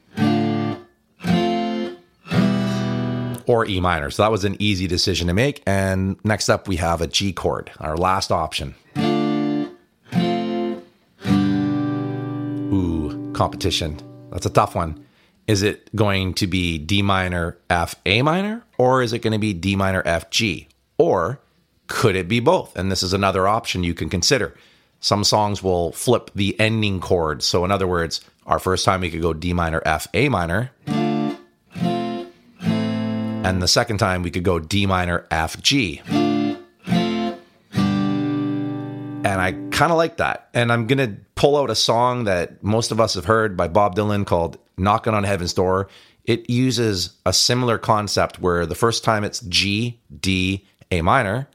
or 3.48 3.66
E 3.66 3.80
minor. 3.80 4.12
So 4.12 4.22
that 4.22 4.32
was 4.32 4.46
an 4.46 4.56
easy 4.60 4.86
decision 4.86 5.28
to 5.28 5.34
make. 5.34 5.64
And 5.66 6.24
next 6.24 6.50
up, 6.50 6.68
we 6.68 6.76
have 6.76 7.02
a 7.02 7.08
G 7.08 7.34
chord, 7.34 7.72
our 7.80 7.98
last 7.98 8.32
option. 8.32 8.76
Ooh, 12.72 13.32
competition. 13.34 14.00
That's 14.32 14.46
a 14.46 14.52
tough 14.52 14.76
one. 14.76 15.04
Is 15.48 15.64
it 15.64 15.90
going 15.96 16.34
to 16.36 16.48
be 16.48 16.78
D 16.78 17.02
minor, 17.02 17.58
F, 17.70 17.96
A 18.06 18.22
minor, 18.22 18.64
or 18.78 19.02
is 19.02 19.14
it 19.14 19.20
going 19.20 19.32
to 19.32 19.40
be 19.40 19.54
D 19.54 19.78
minor, 19.78 20.04
F, 20.06 20.30
G? 20.30 20.68
Or 20.98 21.40
could 21.88 22.18
it 22.18 22.28
be 22.28 22.42
both? 22.42 22.76
And 22.76 22.92
this 22.92 23.02
is 23.02 23.14
another 23.14 23.48
option 23.48 23.84
you 23.84 23.94
can 23.94 24.10
consider. 24.10 24.54
Some 25.00 25.24
songs 25.24 25.64
will 25.64 25.94
flip 25.94 26.32
the 26.36 26.60
ending 26.60 27.00
chord. 27.00 27.44
So, 27.44 27.64
in 27.64 27.72
other 27.72 27.88
words, 27.88 28.20
our 28.46 28.60
first 28.60 28.84
time 28.84 29.02
we 29.02 29.10
could 29.10 29.22
go 29.22 29.32
D 29.32 29.54
minor, 29.54 29.82
F, 29.86 30.08
A 30.14 30.28
minor. 30.28 30.72
And 33.48 33.62
the 33.62 33.68
second 33.70 33.98
time 34.00 34.24
we 34.24 34.30
could 34.30 34.44
go 34.44 34.60
D 34.60 34.86
minor, 34.86 35.26
F, 35.32 35.62
G. 35.62 36.02
And 36.06 36.58
I 39.24 39.54
kind 39.72 39.90
of 39.90 39.98
like 39.98 40.18
that. 40.18 40.50
And 40.54 40.70
I'm 40.70 40.86
going 40.86 40.98
to 40.98 41.16
pull 41.36 41.56
out 41.56 41.70
a 41.70 41.76
song 41.76 42.26
that 42.26 42.62
most 42.62 42.92
of 42.92 43.00
us 43.00 43.14
have 43.14 43.24
heard 43.24 43.56
by 43.56 43.70
Bob 43.70 43.96
Dylan 43.96 44.26
called 44.26 44.58
Knocking 44.78 45.14
on 45.14 45.24
Heaven's 45.24 45.54
Door, 45.54 45.88
it 46.26 46.50
uses 46.50 47.12
a 47.26 47.32
similar 47.32 47.78
concept 47.78 48.42
where 48.42 48.66
the 48.66 48.76
first 48.76 49.06
time 49.06 49.24
it's 49.24 49.40
G, 49.40 49.98
D, 50.20 50.66
A 50.92 51.02
minor, 51.02 51.48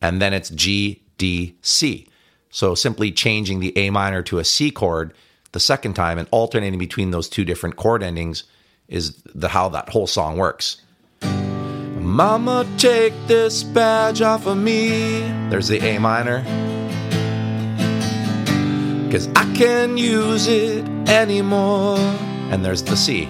and 0.00 0.22
then 0.22 0.32
it's 0.32 0.50
G, 0.50 1.02
D, 1.18 1.56
C. 1.60 2.06
So 2.50 2.76
simply 2.76 3.10
changing 3.10 3.58
the 3.58 3.76
A 3.76 3.90
minor 3.90 4.22
to 4.22 4.38
a 4.38 4.44
C 4.44 4.70
chord 4.70 5.12
the 5.50 5.58
second 5.58 5.94
time 5.94 6.18
and 6.18 6.28
alternating 6.30 6.78
between 6.78 7.10
those 7.10 7.28
two 7.28 7.44
different 7.44 7.74
chord 7.74 8.04
endings 8.04 8.44
is 8.86 9.20
the 9.34 9.48
how 9.48 9.70
that 9.70 9.88
whole 9.88 10.06
song 10.06 10.36
works. 10.36 10.80
Mama, 12.02 12.66
take 12.78 13.14
this 13.28 13.62
badge 13.62 14.22
off 14.22 14.46
of 14.46 14.56
me. 14.58 15.20
There's 15.48 15.68
the 15.68 15.78
A 15.78 15.98
minor. 15.98 16.42
Cause 19.10 19.28
I 19.36 19.44
can't 19.54 19.96
use 19.96 20.48
it 20.48 20.84
anymore 21.08 21.98
and 22.50 22.64
there's 22.64 22.82
the 22.82 22.96
C. 22.96 23.28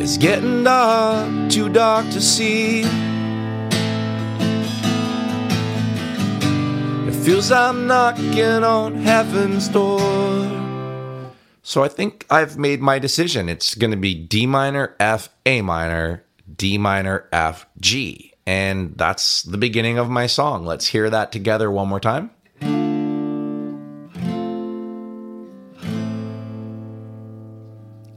It's 0.00 0.16
getting 0.18 0.64
dark, 0.64 1.50
too 1.50 1.68
dark 1.68 2.06
to 2.10 2.20
see. 2.20 2.82
It 7.08 7.14
feels 7.24 7.50
I'm 7.50 7.86
knocking 7.86 8.62
on 8.62 8.94
heaven's 8.96 9.68
door. 9.68 10.67
So 11.68 11.84
I 11.84 11.88
think 11.88 12.24
I've 12.30 12.56
made 12.56 12.80
my 12.80 12.98
decision. 12.98 13.50
It's 13.50 13.74
going 13.74 13.90
to 13.90 13.96
be 13.98 14.14
D 14.14 14.46
minor, 14.46 14.96
F, 14.98 15.28
A 15.44 15.60
minor, 15.60 16.24
D 16.56 16.78
minor, 16.78 17.28
F, 17.30 17.66
G. 17.78 18.32
And 18.46 18.96
that's 18.96 19.42
the 19.42 19.58
beginning 19.58 19.98
of 19.98 20.08
my 20.08 20.28
song. 20.28 20.64
Let's 20.64 20.86
hear 20.86 21.10
that 21.10 21.30
together 21.30 21.70
one 21.70 21.86
more 21.86 22.00
time. 22.00 22.30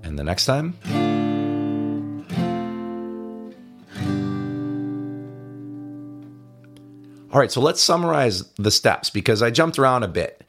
And 0.02 0.18
the 0.18 0.24
next 0.24 0.46
time. 0.46 0.78
All 7.34 7.40
right, 7.42 7.52
so 7.52 7.60
let's 7.60 7.82
summarize 7.82 8.50
the 8.54 8.72
steps 8.72 9.10
because 9.10 9.42
I 9.42 9.52
jumped 9.52 9.78
around 9.78 10.04
a 10.04 10.08
bit. 10.08 10.42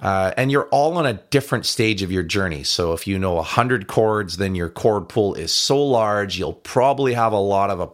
Uh, 0.00 0.32
and 0.36 0.50
you're 0.50 0.68
all 0.68 0.96
on 0.96 1.06
a 1.06 1.14
different 1.30 1.66
stage 1.66 2.02
of 2.02 2.10
your 2.10 2.22
journey. 2.22 2.62
So 2.62 2.92
if 2.92 3.06
you 3.06 3.18
know 3.18 3.34
100 3.34 3.86
chords, 3.86 4.38
then 4.38 4.54
your 4.54 4.70
chord 4.70 5.08
pool 5.08 5.34
is 5.34 5.54
so 5.54 5.82
large, 5.82 6.38
you'll 6.38 6.54
probably 6.54 7.12
have 7.12 7.32
a 7.32 7.38
lot 7.38 7.70
of 7.70 7.80
a, 7.80 7.90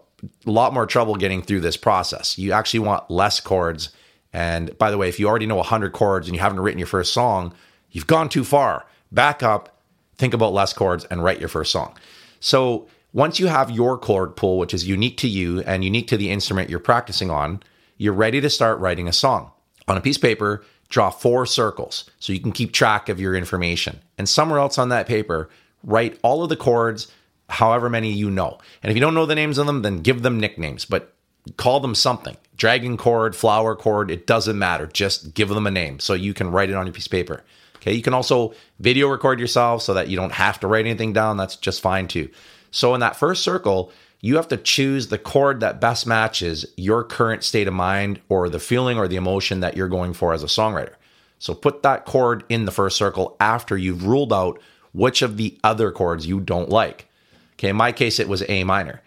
lot 0.48 0.72
more 0.72 0.86
trouble 0.86 1.16
getting 1.16 1.42
through 1.42 1.60
this 1.60 1.76
process. 1.76 2.38
You 2.38 2.52
actually 2.52 2.80
want 2.80 3.10
less 3.10 3.40
chords. 3.40 3.90
And 4.32 4.76
by 4.78 4.90
the 4.90 4.98
way, 4.98 5.08
if 5.08 5.18
you 5.18 5.28
already 5.28 5.46
know 5.46 5.56
100 5.56 5.92
chords 5.92 6.28
and 6.28 6.34
you 6.34 6.40
haven't 6.40 6.60
written 6.60 6.78
your 6.78 6.86
first 6.86 7.12
song, 7.12 7.52
you've 7.90 8.06
gone 8.06 8.28
too 8.28 8.44
far. 8.44 8.86
Back 9.10 9.42
up, 9.42 9.80
think 10.16 10.32
about 10.32 10.52
less 10.52 10.72
chords, 10.72 11.04
and 11.06 11.22
write 11.22 11.40
your 11.40 11.48
first 11.48 11.72
song. 11.72 11.96
So 12.40 12.86
once 13.12 13.40
you 13.40 13.46
have 13.46 13.70
your 13.70 13.98
chord 13.98 14.36
pool, 14.36 14.58
which 14.58 14.74
is 14.74 14.86
unique 14.86 15.16
to 15.18 15.28
you 15.28 15.60
and 15.60 15.84
unique 15.84 16.08
to 16.08 16.16
the 16.16 16.30
instrument 16.30 16.70
you're 16.70 16.78
practicing 16.78 17.30
on, 17.30 17.62
you're 17.98 18.12
ready 18.12 18.40
to 18.40 18.50
start 18.50 18.78
writing 18.78 19.08
a 19.08 19.12
song. 19.12 19.50
On 19.88 19.96
a 19.96 20.00
piece 20.00 20.16
of 20.16 20.22
paper, 20.22 20.64
draw 20.88 21.11
four 21.11 21.46
circles 21.46 22.09
so 22.18 22.33
you 22.33 22.40
can 22.40 22.53
keep 22.53 22.72
track 22.72 23.09
of 23.09 23.20
your 23.20 23.35
information. 23.35 24.01
And 24.18 24.29
somewhere 24.29 24.59
else 24.59 24.79
on 24.79 24.88
that 24.90 25.07
paper, 25.07 25.49
write 25.83 26.18
all 26.22 26.42
of 26.42 26.49
the 26.49 26.57
chords, 26.57 27.11
however 27.49 27.88
many 27.88 28.12
you 28.12 28.31
know. 28.31 28.59
And 28.83 28.90
if 28.90 28.96
you 28.96 29.01
don't 29.01 29.14
know 29.14 29.27
the 29.27 29.35
names 29.35 29.59
of 29.59 29.66
them, 29.66 29.83
then 29.83 30.01
give 30.01 30.22
them 30.22 30.40
nicknames, 30.40 30.85
but 30.85 31.14
call 31.57 31.81
them 31.81 31.94
something. 31.94 32.37
Dragon 32.57 32.96
chord, 32.96 33.37
flower 33.37 33.77
chord, 33.77 34.11
it 34.11 34.27
doesn't 34.27 34.59
matter. 34.59 34.87
Just 34.87 35.35
give 35.35 35.49
them 35.49 35.66
a 35.66 35.70
name 35.70 35.99
so 36.01 36.14
you 36.14 36.35
can 36.35 36.51
write 36.51 36.70
it 36.70 36.77
on 36.77 36.87
your 36.87 36.92
piece 36.92 37.07
of 37.07 37.12
paper. 37.12 37.44
Okay, 37.77 37.92
you 37.92 38.03
can 38.03 38.14
also 38.14 38.55
video 38.81 39.09
record 39.09 39.38
yourself 39.38 39.83
so 39.83 39.94
that 39.94 40.09
you 40.09 40.16
don't 40.16 40.33
have 40.33 40.59
to 40.61 40.66
write 40.66 40.87
anything 40.87 41.12
down. 41.12 41.37
That's 41.37 41.57
just 41.57 41.81
fine 41.81 42.09
too. 42.09 42.31
So 42.70 42.94
in 42.94 43.01
that 43.01 43.16
first 43.16 43.42
circle, 43.42 43.92
you 44.20 44.37
have 44.37 44.48
to 44.48 44.57
choose 44.57 45.09
the 45.09 45.18
chord 45.18 45.61
that 45.61 45.81
best 45.81 46.07
matches 46.07 46.66
your 46.76 47.05
current 47.05 47.44
state 47.44 47.68
of 47.68 47.74
mind 47.74 48.20
or 48.29 48.48
the 48.48 48.59
feeling 48.59 48.98
or 48.98 49.07
the 49.09 49.16
emotion 49.16 49.61
that 49.61 49.76
you're 49.76 49.88
going 49.88 50.12
for 50.12 50.33
as 50.33 50.42
a 50.42 50.46
songwriter. 50.46 50.94
So 51.38 51.55
put 51.55 51.83
that 51.83 52.07
chord 52.07 52.44
in 52.48 52.64
the 52.64 52.72
first 52.72 52.96
circle 52.96 53.37
after 53.38 53.76
you've 53.76 54.07
ruled 54.07 54.33
out 54.33 54.59
which 54.92 55.20
of 55.20 55.37
the 55.37 55.59
other 55.62 55.92
chords 55.92 56.26
you 56.26 56.40
don't 56.40 56.70
like. 56.70 57.09
Okay, 57.55 57.68
in 57.68 57.76
my 57.76 57.92
case, 57.92 58.18
it 58.18 58.29
was 58.29 58.42
A 58.48 58.64
minor. 58.64 59.02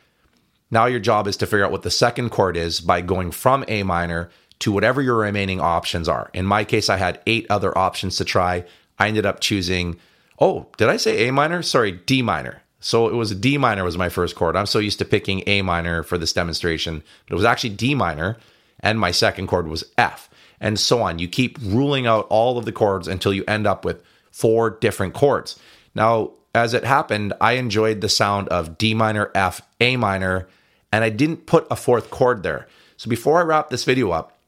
Now 0.71 0.85
your 0.85 0.99
job 0.99 1.27
is 1.27 1.37
to 1.37 1.47
figure 1.47 1.65
out 1.65 1.71
what 1.71 1.81
the 1.81 1.91
second 1.91 2.29
chord 2.29 2.55
is 2.55 2.79
by 2.79 3.01
going 3.01 3.31
from 3.31 3.65
A 3.67 3.83
minor 3.83 4.29
to 4.59 4.71
whatever 4.71 5.01
your 5.01 5.17
remaining 5.17 5.59
options 5.59 6.07
are. 6.07 6.29
In 6.33 6.45
my 6.45 6.63
case, 6.63 6.89
I 6.89 6.97
had 6.97 7.21
eight 7.25 7.47
other 7.49 7.75
options 7.77 8.17
to 8.17 8.25
try. 8.25 8.65
I 8.99 9.07
ended 9.07 9.25
up 9.25 9.39
choosing, 9.39 9.97
oh, 10.39 10.67
did 10.77 10.89
I 10.89 10.97
say 10.97 11.27
A 11.27 11.33
minor? 11.33 11.63
Sorry, 11.63 11.93
D 11.93 12.21
minor. 12.21 12.61
So 12.79 13.07
it 13.07 13.13
was 13.13 13.35
D 13.35 13.57
minor 13.57 13.83
was 13.83 13.97
my 13.97 14.09
first 14.09 14.35
chord. 14.35 14.55
I'm 14.55 14.65
so 14.65 14.79
used 14.79 14.99
to 14.99 15.05
picking 15.05 15.43
A 15.47 15.61
minor 15.61 16.03
for 16.03 16.17
this 16.17 16.33
demonstration, 16.33 17.03
but 17.25 17.33
it 17.33 17.35
was 17.35 17.45
actually 17.45 17.71
D 17.71 17.95
minor, 17.95 18.37
and 18.79 18.99
my 18.99 19.11
second 19.11 19.47
chord 19.47 19.67
was 19.67 19.83
F, 19.97 20.29
and 20.61 20.79
so 20.79 21.01
on. 21.01 21.19
You 21.19 21.27
keep 21.27 21.57
ruling 21.61 22.07
out 22.07 22.27
all 22.29 22.57
of 22.57 22.65
the 22.65 22.71
chords 22.71 23.07
until 23.07 23.33
you 23.33 23.43
end 23.47 23.67
up 23.67 23.83
with 23.83 24.03
four 24.31 24.69
different 24.69 25.13
chords. 25.13 25.59
Now, 25.93 26.31
as 26.55 26.73
it 26.73 26.83
happened, 26.85 27.33
I 27.41 27.53
enjoyed 27.53 28.01
the 28.01 28.09
sound 28.09 28.47
of 28.47 28.77
D 28.77 28.93
minor, 28.93 29.31
F, 29.35 29.61
A 29.81 29.97
minor, 29.97 30.47
and 30.91 31.03
I 31.03 31.09
didn't 31.09 31.45
put 31.45 31.67
a 31.69 31.75
fourth 31.75 32.09
chord 32.09 32.43
there. 32.43 32.67
So 32.97 33.09
before 33.09 33.39
I 33.39 33.43
wrap 33.43 33.69
this 33.69 33.83
video 33.83 34.11
up, 34.11 34.38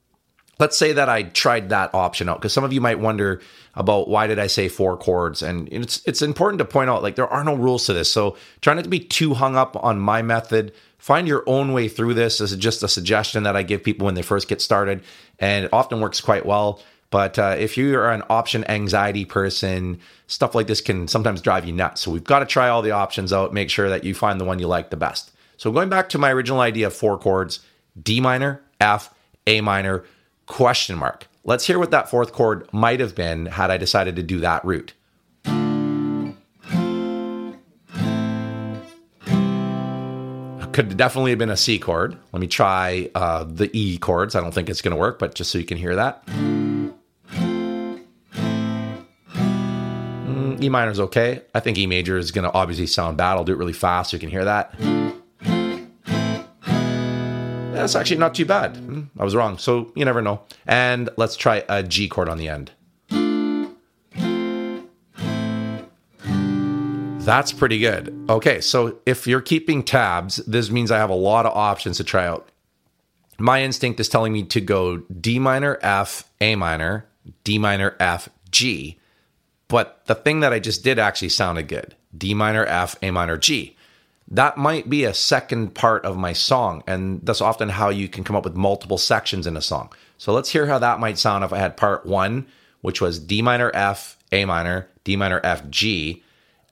let's 0.62 0.78
say 0.78 0.94
that 0.94 1.10
I 1.10 1.24
tried 1.24 1.70
that 1.70 1.94
option 1.96 2.30
out 2.30 2.40
because 2.40 2.54
some 2.54 2.64
of 2.64 2.72
you 2.72 2.80
might 2.80 3.00
wonder 3.00 3.42
about 3.74 4.08
why 4.08 4.28
did 4.28 4.38
I 4.38 4.46
say 4.46 4.70
four 4.70 4.96
chords? 4.96 5.42
And 5.42 5.68
it's 5.72 6.02
it's 6.06 6.22
important 6.22 6.60
to 6.60 6.66
point 6.66 6.90
out 6.90 7.02
like 7.02 7.16
there 7.16 7.28
are 7.28 7.44
no 7.44 7.56
rules 7.56 7.88
to 7.88 7.94
this. 7.94 8.12
So 8.12 8.38
try 8.62 8.76
not 8.76 8.84
to 8.84 8.90
be 8.90 9.00
too 9.00 9.34
hung 9.34 9.58
up 9.58 9.76
on 9.84 10.00
my 10.00 10.22
method. 10.22 10.72
Find 11.00 11.28
your 11.28 11.44
own 11.48 11.74
way 11.74 11.88
through 11.88 12.14
this. 12.14 12.38
This 12.38 12.52
is 12.52 12.58
just 12.58 12.84
a 12.84 12.88
suggestion 12.88 13.44
that 13.44 13.56
I 13.56 13.64
give 13.64 13.84
people 13.84 14.06
when 14.06 14.14
they 14.14 14.22
first 14.22 14.48
get 14.48 14.62
started 14.62 15.04
and 15.40 15.66
it 15.66 15.74
often 15.74 16.00
works 16.00 16.22
quite 16.22 16.46
well. 16.46 16.80
But 17.10 17.40
uh, 17.40 17.56
if 17.58 17.76
you 17.76 17.98
are 17.98 18.12
an 18.12 18.24
option 18.30 18.64
anxiety 18.70 19.26
person 19.26 20.00
stuff 20.28 20.54
like 20.54 20.68
this 20.68 20.80
can 20.80 21.08
sometimes 21.08 21.42
drive 21.42 21.66
you 21.66 21.74
nuts. 21.74 22.02
So 22.02 22.12
we've 22.12 22.24
got 22.24 22.40
to 22.40 22.46
try 22.46 22.70
all 22.70 22.84
the 22.84 22.92
options 22.92 23.34
out 23.34 23.52
make 23.52 23.72
sure 23.72 23.90
that 23.90 24.04
you 24.04 24.14
find 24.14 24.40
the 24.40 24.46
one 24.46 24.60
you 24.60 24.68
like 24.68 24.92
the 24.92 24.96
best. 24.98 25.32
So 25.58 25.72
going 25.72 25.90
back 25.90 26.10
to 26.10 26.20
my 26.20 26.32
original 26.32 26.62
idea 26.62 26.88
of 26.88 26.94
four 26.94 27.18
chords 27.18 27.62
D 28.00 28.22
minor 28.22 28.62
F 28.80 29.12
A 29.48 29.60
minor 29.62 30.06
question 30.52 30.98
mark. 30.98 31.28
Let's 31.46 31.66
hear 31.66 31.80
what 31.80 31.92
that 31.92 32.10
fourth 32.10 32.34
chord 32.34 32.68
might 32.74 33.00
have 33.00 33.16
been 33.16 33.46
had 33.46 33.72
I 33.72 33.78
decided 33.78 34.18
to 34.18 34.24
do 34.24 34.42
that 34.42 34.64
route. 34.66 34.94
Could 40.74 40.96
definitely 40.98 41.32
have 41.32 41.40
been 41.40 41.50
a 41.50 41.58
C 41.58 41.80
chord. 41.80 42.18
Let 42.34 42.40
me 42.42 42.48
try 42.48 43.10
uh, 43.16 43.46
the 43.46 43.70
E 43.74 43.98
chords. 43.98 44.36
I 44.36 44.42
don't 44.42 44.54
think 44.54 44.70
it's 44.70 44.82
going 44.82 44.92
to 44.92 45.00
work, 45.00 45.20
but 45.20 45.36
just 45.36 45.52
so 45.52 45.58
you 45.58 45.66
can 45.66 45.78
hear 45.78 45.96
that. 45.96 46.26
Mm, 46.26 46.94
e 50.62 50.70
minor 50.70 50.92
is 50.92 51.00
okay. 51.00 51.42
I 51.56 51.60
think 51.62 51.78
E 51.78 51.88
major 51.88 52.18
is 52.18 52.32
going 52.32 52.44
to 52.44 52.54
obviously 52.54 52.88
sound 52.88 53.18
bad. 53.18 53.34
I'll 53.34 53.44
do 53.44 53.54
it 53.54 53.58
really 53.58 53.74
fast 53.74 54.12
so 54.12 54.16
you 54.16 54.20
can 54.20 54.30
hear 54.30 54.46
that 54.46 54.74
that's 57.82 57.96
actually 57.96 58.18
not 58.18 58.36
too 58.36 58.46
bad. 58.46 58.78
Hmm, 58.78 59.02
I 59.20 59.24
was 59.24 59.36
wrong. 59.36 59.58
So 59.58 59.92
you 59.96 60.06
never 60.06 60.22
know. 60.22 60.42
And 60.68 61.10
let's 61.18 61.36
try 61.36 61.64
a 61.68 61.84
G 61.84 62.08
chord 62.08 62.30
on 62.30 62.38
the 62.38 62.48
end. 62.48 62.72
That's 67.26 67.52
pretty 67.52 67.78
good. 67.80 68.26
Okay, 68.30 68.62
so 68.62 68.98
if 69.06 69.28
you're 69.28 69.42
keeping 69.42 69.84
tabs, 69.84 70.38
this 70.38 70.72
means 70.72 70.90
I 70.90 70.98
have 70.98 71.12
a 71.12 71.16
lot 71.16 71.46
of 71.46 71.56
options 71.56 71.98
to 71.98 72.04
try 72.04 72.26
out. 72.26 72.50
My 73.38 73.64
instinct 73.64 74.00
is 74.00 74.10
telling 74.10 74.34
me 74.34 74.44
to 74.44 74.62
go 74.62 74.98
D 74.98 75.38
minor, 75.40 75.78
F, 75.82 76.24
A 76.40 76.56
minor, 76.56 77.08
D 77.44 77.60
minor, 77.60 77.96
F, 78.00 78.30
G. 78.50 79.00
But 79.68 80.06
the 80.06 80.16
thing 80.16 80.40
that 80.40 80.52
I 80.52 80.60
just 80.60 80.84
did 80.84 81.00
actually 81.00 81.30
sounded 81.30 81.68
good 81.68 81.96
D 82.16 82.34
minor, 82.34 82.66
F, 82.66 82.96
A 83.02 83.12
minor, 83.12 83.38
G 83.38 83.76
that 84.32 84.58
might 84.58 84.90
be 84.90 85.04
a 85.04 85.14
second 85.14 85.76
part 85.76 86.06
of 86.06 86.18
my 86.18 86.32
song. 86.32 86.84
And 86.88 87.20
that's 87.24 87.42
often 87.42 87.70
how 87.70 87.90
you 87.90 88.08
can 88.08 88.24
come 88.24 88.36
up 88.36 88.46
with 88.46 88.56
multiple 88.56 88.98
sections 88.98 89.46
in 89.46 89.58
a 89.58 89.62
song. 89.62 89.92
So 90.18 90.32
let's 90.34 90.50
hear 90.50 90.68
how 90.68 90.80
that 90.80 91.00
might 91.00 91.18
sound 91.18 91.44
if 91.44 91.52
I 91.52 91.58
had 91.58 91.76
part 91.76 92.06
one, 92.06 92.48
which 92.80 93.02
was 93.02 93.20
D 93.20 93.42
minor, 93.42 93.72
F, 93.74 94.18
A 94.32 94.46
minor, 94.46 94.88
D 95.04 95.18
minor, 95.18 95.42
F, 95.44 95.70
G. 95.70 96.24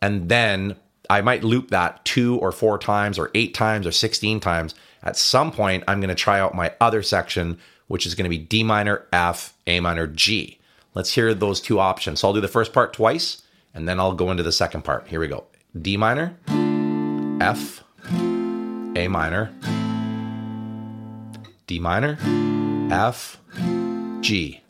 And 0.01 0.29
then 0.29 0.77
I 1.09 1.19
might 1.19 1.43
loop 1.43 1.69
that 1.69 2.05
two 2.05 2.37
or 2.37 2.53
four 2.53 2.79
times 2.79 3.19
or 3.19 3.29
eight 3.35 3.53
times 3.53 3.85
or 3.85 3.91
16 3.91 4.39
times. 4.39 4.73
At 5.03 5.17
some 5.17 5.51
point, 5.51 5.83
I'm 5.87 5.99
going 5.99 6.09
to 6.09 6.15
try 6.15 6.39
out 6.39 6.55
my 6.55 6.73
other 6.79 7.03
section, 7.03 7.59
which 7.87 8.05
is 8.05 8.15
going 8.15 8.23
to 8.23 8.29
be 8.29 8.37
D 8.37 8.63
minor, 8.63 9.05
F, 9.11 9.53
A 9.67 9.81
minor, 9.81 10.07
G. 10.07 10.59
Let's 10.93 11.13
hear 11.13 11.33
those 11.33 11.59
two 11.59 11.79
options. 11.79 12.21
So 12.21 12.27
I'll 12.27 12.33
do 12.33 12.41
the 12.41 12.47
first 12.47 12.71
part 12.71 12.93
twice, 12.93 13.41
and 13.73 13.87
then 13.87 13.99
I'll 13.99 14.13
go 14.13 14.31
into 14.31 14.43
the 14.43 14.51
second 14.51 14.83
part. 14.83 15.07
Here 15.07 15.19
we 15.19 15.27
go 15.27 15.45
D 15.79 15.97
minor. 15.97 16.37
F, 17.39 17.83
A 18.95 19.07
minor, 19.07 19.51
D 21.67 21.79
minor, 21.79 22.17
F, 22.91 23.39
G. 24.19 24.61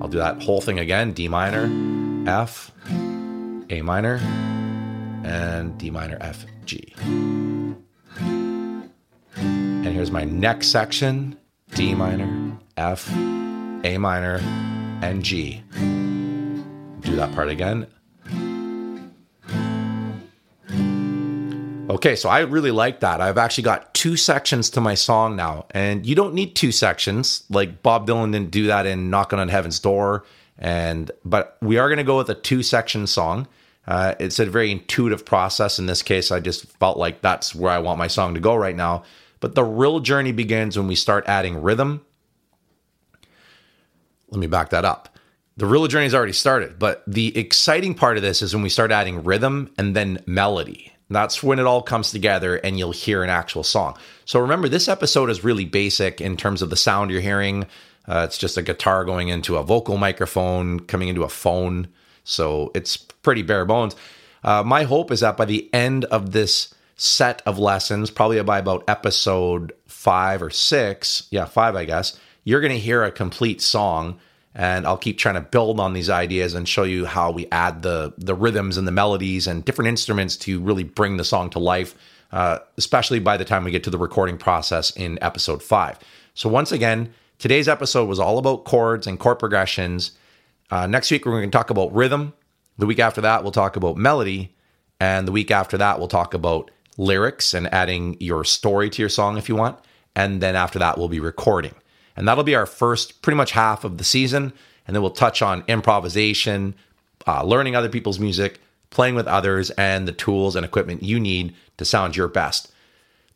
I'll 0.00 0.08
do 0.08 0.18
that 0.18 0.42
whole 0.42 0.60
thing 0.60 0.78
again 0.78 1.12
D 1.12 1.28
minor, 1.28 1.70
F, 2.28 2.70
A 3.70 3.80
minor, 3.82 4.16
and 5.24 5.78
D 5.78 5.90
minor, 5.90 6.18
F, 6.20 6.44
G. 6.66 6.94
And 9.36 9.84
here's 9.84 10.10
my 10.10 10.24
next 10.24 10.68
section 10.68 11.38
D 11.74 11.94
minor, 11.94 12.58
F, 12.76 13.10
A 13.12 13.96
minor, 13.98 14.40
and 15.02 15.22
G. 15.22 15.62
Do 17.00 17.16
that 17.16 17.32
part 17.34 17.48
again 17.48 17.86
Okay, 21.90 22.14
so 22.14 22.28
I 22.28 22.42
really 22.42 22.70
like 22.70 23.00
that. 23.00 23.20
I've 23.20 23.36
actually 23.36 23.64
got 23.64 23.92
two 23.94 24.16
sections 24.16 24.70
to 24.70 24.80
my 24.80 24.94
song 24.94 25.34
now, 25.34 25.66
and 25.72 26.06
you 26.06 26.14
don't 26.14 26.34
need 26.34 26.54
two 26.54 26.70
sections. 26.70 27.42
Like 27.50 27.82
Bob 27.82 28.06
Dylan 28.06 28.30
didn't 28.30 28.52
do 28.52 28.68
that 28.68 28.86
in 28.86 29.10
"Knocking 29.10 29.40
on 29.40 29.48
Heaven's 29.48 29.80
Door," 29.80 30.24
and 30.56 31.10
but 31.24 31.58
we 31.60 31.78
are 31.78 31.88
going 31.88 31.98
to 31.98 32.04
go 32.04 32.16
with 32.16 32.30
a 32.30 32.36
two-section 32.36 33.08
song. 33.08 33.48
Uh, 33.88 34.14
it's 34.20 34.38
a 34.38 34.46
very 34.46 34.70
intuitive 34.70 35.26
process. 35.26 35.80
In 35.80 35.86
this 35.86 36.00
case, 36.00 36.30
I 36.30 36.38
just 36.38 36.64
felt 36.78 36.96
like 36.96 37.22
that's 37.22 37.56
where 37.56 37.72
I 37.72 37.80
want 37.80 37.98
my 37.98 38.06
song 38.06 38.34
to 38.34 38.40
go 38.40 38.54
right 38.54 38.76
now. 38.76 39.02
But 39.40 39.56
the 39.56 39.64
real 39.64 39.98
journey 39.98 40.30
begins 40.30 40.78
when 40.78 40.86
we 40.86 40.94
start 40.94 41.24
adding 41.26 41.60
rhythm. 41.60 42.06
Let 44.28 44.38
me 44.38 44.46
back 44.46 44.70
that 44.70 44.84
up. 44.84 45.18
The 45.56 45.66
real 45.66 45.88
journey 45.88 46.04
has 46.04 46.14
already 46.14 46.34
started, 46.34 46.78
but 46.78 47.02
the 47.08 47.36
exciting 47.36 47.96
part 47.96 48.16
of 48.16 48.22
this 48.22 48.42
is 48.42 48.54
when 48.54 48.62
we 48.62 48.68
start 48.68 48.92
adding 48.92 49.24
rhythm 49.24 49.72
and 49.76 49.96
then 49.96 50.22
melody. 50.24 50.92
That's 51.10 51.42
when 51.42 51.58
it 51.58 51.66
all 51.66 51.82
comes 51.82 52.12
together 52.12 52.56
and 52.56 52.78
you'll 52.78 52.92
hear 52.92 53.22
an 53.22 53.30
actual 53.30 53.64
song. 53.64 53.98
So 54.24 54.38
remember, 54.40 54.68
this 54.68 54.88
episode 54.88 55.28
is 55.28 55.42
really 55.42 55.64
basic 55.64 56.20
in 56.20 56.36
terms 56.36 56.62
of 56.62 56.70
the 56.70 56.76
sound 56.76 57.10
you're 57.10 57.20
hearing. 57.20 57.66
Uh, 58.08 58.22
it's 58.26 58.38
just 58.38 58.56
a 58.56 58.62
guitar 58.62 59.04
going 59.04 59.28
into 59.28 59.56
a 59.56 59.62
vocal 59.62 59.96
microphone, 59.96 60.80
coming 60.80 61.08
into 61.08 61.24
a 61.24 61.28
phone. 61.28 61.88
So 62.22 62.70
it's 62.74 62.96
pretty 62.96 63.42
bare 63.42 63.64
bones. 63.64 63.96
Uh, 64.44 64.62
my 64.64 64.84
hope 64.84 65.10
is 65.10 65.20
that 65.20 65.36
by 65.36 65.44
the 65.44 65.68
end 65.74 66.04
of 66.06 66.32
this 66.32 66.72
set 66.96 67.42
of 67.44 67.58
lessons, 67.58 68.10
probably 68.10 68.40
by 68.42 68.58
about 68.58 68.84
episode 68.88 69.72
five 69.86 70.42
or 70.42 70.50
six, 70.50 71.26
yeah, 71.30 71.44
five, 71.44 71.74
I 71.74 71.84
guess, 71.84 72.18
you're 72.44 72.60
going 72.60 72.72
to 72.72 72.78
hear 72.78 73.02
a 73.02 73.10
complete 73.10 73.60
song. 73.60 74.20
And 74.54 74.86
I'll 74.86 74.96
keep 74.96 75.16
trying 75.18 75.36
to 75.36 75.40
build 75.40 75.78
on 75.78 75.92
these 75.92 76.10
ideas 76.10 76.54
and 76.54 76.68
show 76.68 76.82
you 76.82 77.06
how 77.06 77.30
we 77.30 77.46
add 77.52 77.82
the 77.82 78.12
the 78.18 78.34
rhythms 78.34 78.76
and 78.76 78.86
the 78.86 78.92
melodies 78.92 79.46
and 79.46 79.64
different 79.64 79.88
instruments 79.88 80.36
to 80.38 80.60
really 80.60 80.84
bring 80.84 81.16
the 81.16 81.24
song 81.24 81.50
to 81.50 81.58
life. 81.58 81.94
Uh, 82.32 82.58
especially 82.76 83.18
by 83.18 83.36
the 83.36 83.44
time 83.44 83.64
we 83.64 83.72
get 83.72 83.82
to 83.82 83.90
the 83.90 83.98
recording 83.98 84.38
process 84.38 84.92
in 84.92 85.18
episode 85.20 85.60
five. 85.60 85.98
So 86.34 86.48
once 86.48 86.70
again, 86.70 87.12
today's 87.38 87.66
episode 87.66 88.08
was 88.08 88.20
all 88.20 88.38
about 88.38 88.64
chords 88.64 89.08
and 89.08 89.18
chord 89.18 89.40
progressions. 89.40 90.12
Uh, 90.70 90.86
next 90.86 91.10
week 91.10 91.26
we're 91.26 91.32
going 91.32 91.50
to 91.50 91.58
talk 91.58 91.70
about 91.70 91.92
rhythm. 91.92 92.32
The 92.78 92.86
week 92.86 93.00
after 93.00 93.20
that 93.22 93.42
we'll 93.42 93.50
talk 93.50 93.74
about 93.74 93.96
melody, 93.96 94.54
and 95.00 95.26
the 95.26 95.32
week 95.32 95.50
after 95.50 95.76
that 95.78 95.98
we'll 95.98 96.06
talk 96.06 96.32
about 96.32 96.70
lyrics 96.96 97.52
and 97.52 97.66
adding 97.74 98.16
your 98.20 98.44
story 98.44 98.90
to 98.90 99.02
your 99.02 99.08
song 99.08 99.36
if 99.36 99.48
you 99.48 99.56
want. 99.56 99.78
And 100.14 100.40
then 100.40 100.54
after 100.54 100.78
that 100.78 100.98
we'll 100.98 101.08
be 101.08 101.18
recording. 101.18 101.74
And 102.20 102.28
that'll 102.28 102.44
be 102.44 102.54
our 102.54 102.66
first, 102.66 103.22
pretty 103.22 103.38
much 103.38 103.52
half 103.52 103.82
of 103.82 103.96
the 103.96 104.04
season. 104.04 104.52
And 104.86 104.94
then 104.94 105.00
we'll 105.00 105.10
touch 105.10 105.40
on 105.40 105.64
improvisation, 105.68 106.74
uh, 107.26 107.42
learning 107.44 107.74
other 107.74 107.88
people's 107.88 108.18
music, 108.18 108.60
playing 108.90 109.14
with 109.14 109.26
others, 109.26 109.70
and 109.70 110.06
the 110.06 110.12
tools 110.12 110.54
and 110.54 110.62
equipment 110.62 111.02
you 111.02 111.18
need 111.18 111.54
to 111.78 111.86
sound 111.86 112.16
your 112.16 112.28
best. 112.28 112.70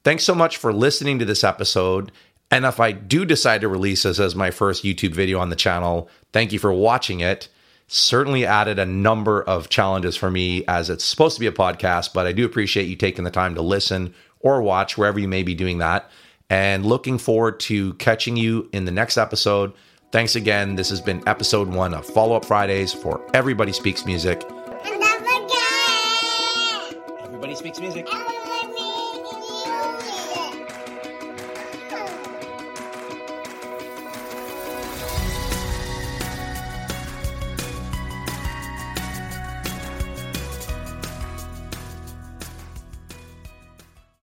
Thanks 0.03 0.23
so 0.23 0.35
much 0.35 0.59
for 0.59 0.71
listening 0.71 1.19
to 1.19 1.25
this 1.25 1.45
episode. 1.45 2.13
And 2.51 2.67
if 2.67 2.79
I 2.79 2.93
do 2.93 3.25
decide 3.25 3.63
to 3.63 3.69
release 3.69 4.03
this 4.03 4.21
as 4.21 4.37
my 4.37 4.51
first 4.51 4.85
YouTube 4.85 5.15
video 5.15 5.39
on 5.39 5.49
the 5.49 5.57
channel, 5.57 6.11
thank 6.35 6.53
you 6.53 6.59
for 6.59 6.71
watching 6.71 7.21
it. 7.21 7.49
Certainly 7.89 8.45
added 8.45 8.79
a 8.79 8.85
number 8.85 9.43
of 9.45 9.71
challenges 9.71 10.15
for 10.15 10.31
me 10.31 10.63
as 10.67 10.91
it's 10.91 11.05
supposed 11.05 11.37
to 11.37 11.41
be 11.41 11.47
a 11.47 11.53
podcast, 11.53 12.13
but 12.13 12.27
I 12.27 12.33
do 12.33 12.45
appreciate 12.45 12.87
you 12.87 12.97
taking 12.97 13.25
the 13.25 13.31
time 13.31 13.55
to 13.55 13.63
listen 13.63 14.15
or 14.41 14.61
watch 14.61 14.99
wherever 14.99 15.19
you 15.19 15.29
may 15.29 15.43
be 15.43 15.55
doing 15.55 15.79
that 15.79 16.11
and 16.55 16.87
looking 16.87 17.19
forward 17.19 17.59
to 17.59 17.95
catching 17.95 18.37
you 18.37 18.69
in 18.73 18.85
the 18.85 18.93
next 18.93 19.19
episode. 19.19 19.73
Thanks 20.13 20.37
again. 20.37 20.77
This 20.77 20.89
has 20.89 21.01
been 21.01 21.21
episode 21.27 21.67
one 21.67 21.93
of 21.93 22.07
Follow 22.07 22.37
Up 22.37 22.45
Fridays 22.45 22.93
for 22.93 23.21
Everybody 23.35 23.73
Speaks 23.73 24.07
Music. 24.07 24.41
And 24.85 25.01
don't. 25.49 27.25
Everybody 27.25 27.57
Speaks 27.57 27.81
Music. 27.81 28.07
Everybody 28.07 28.34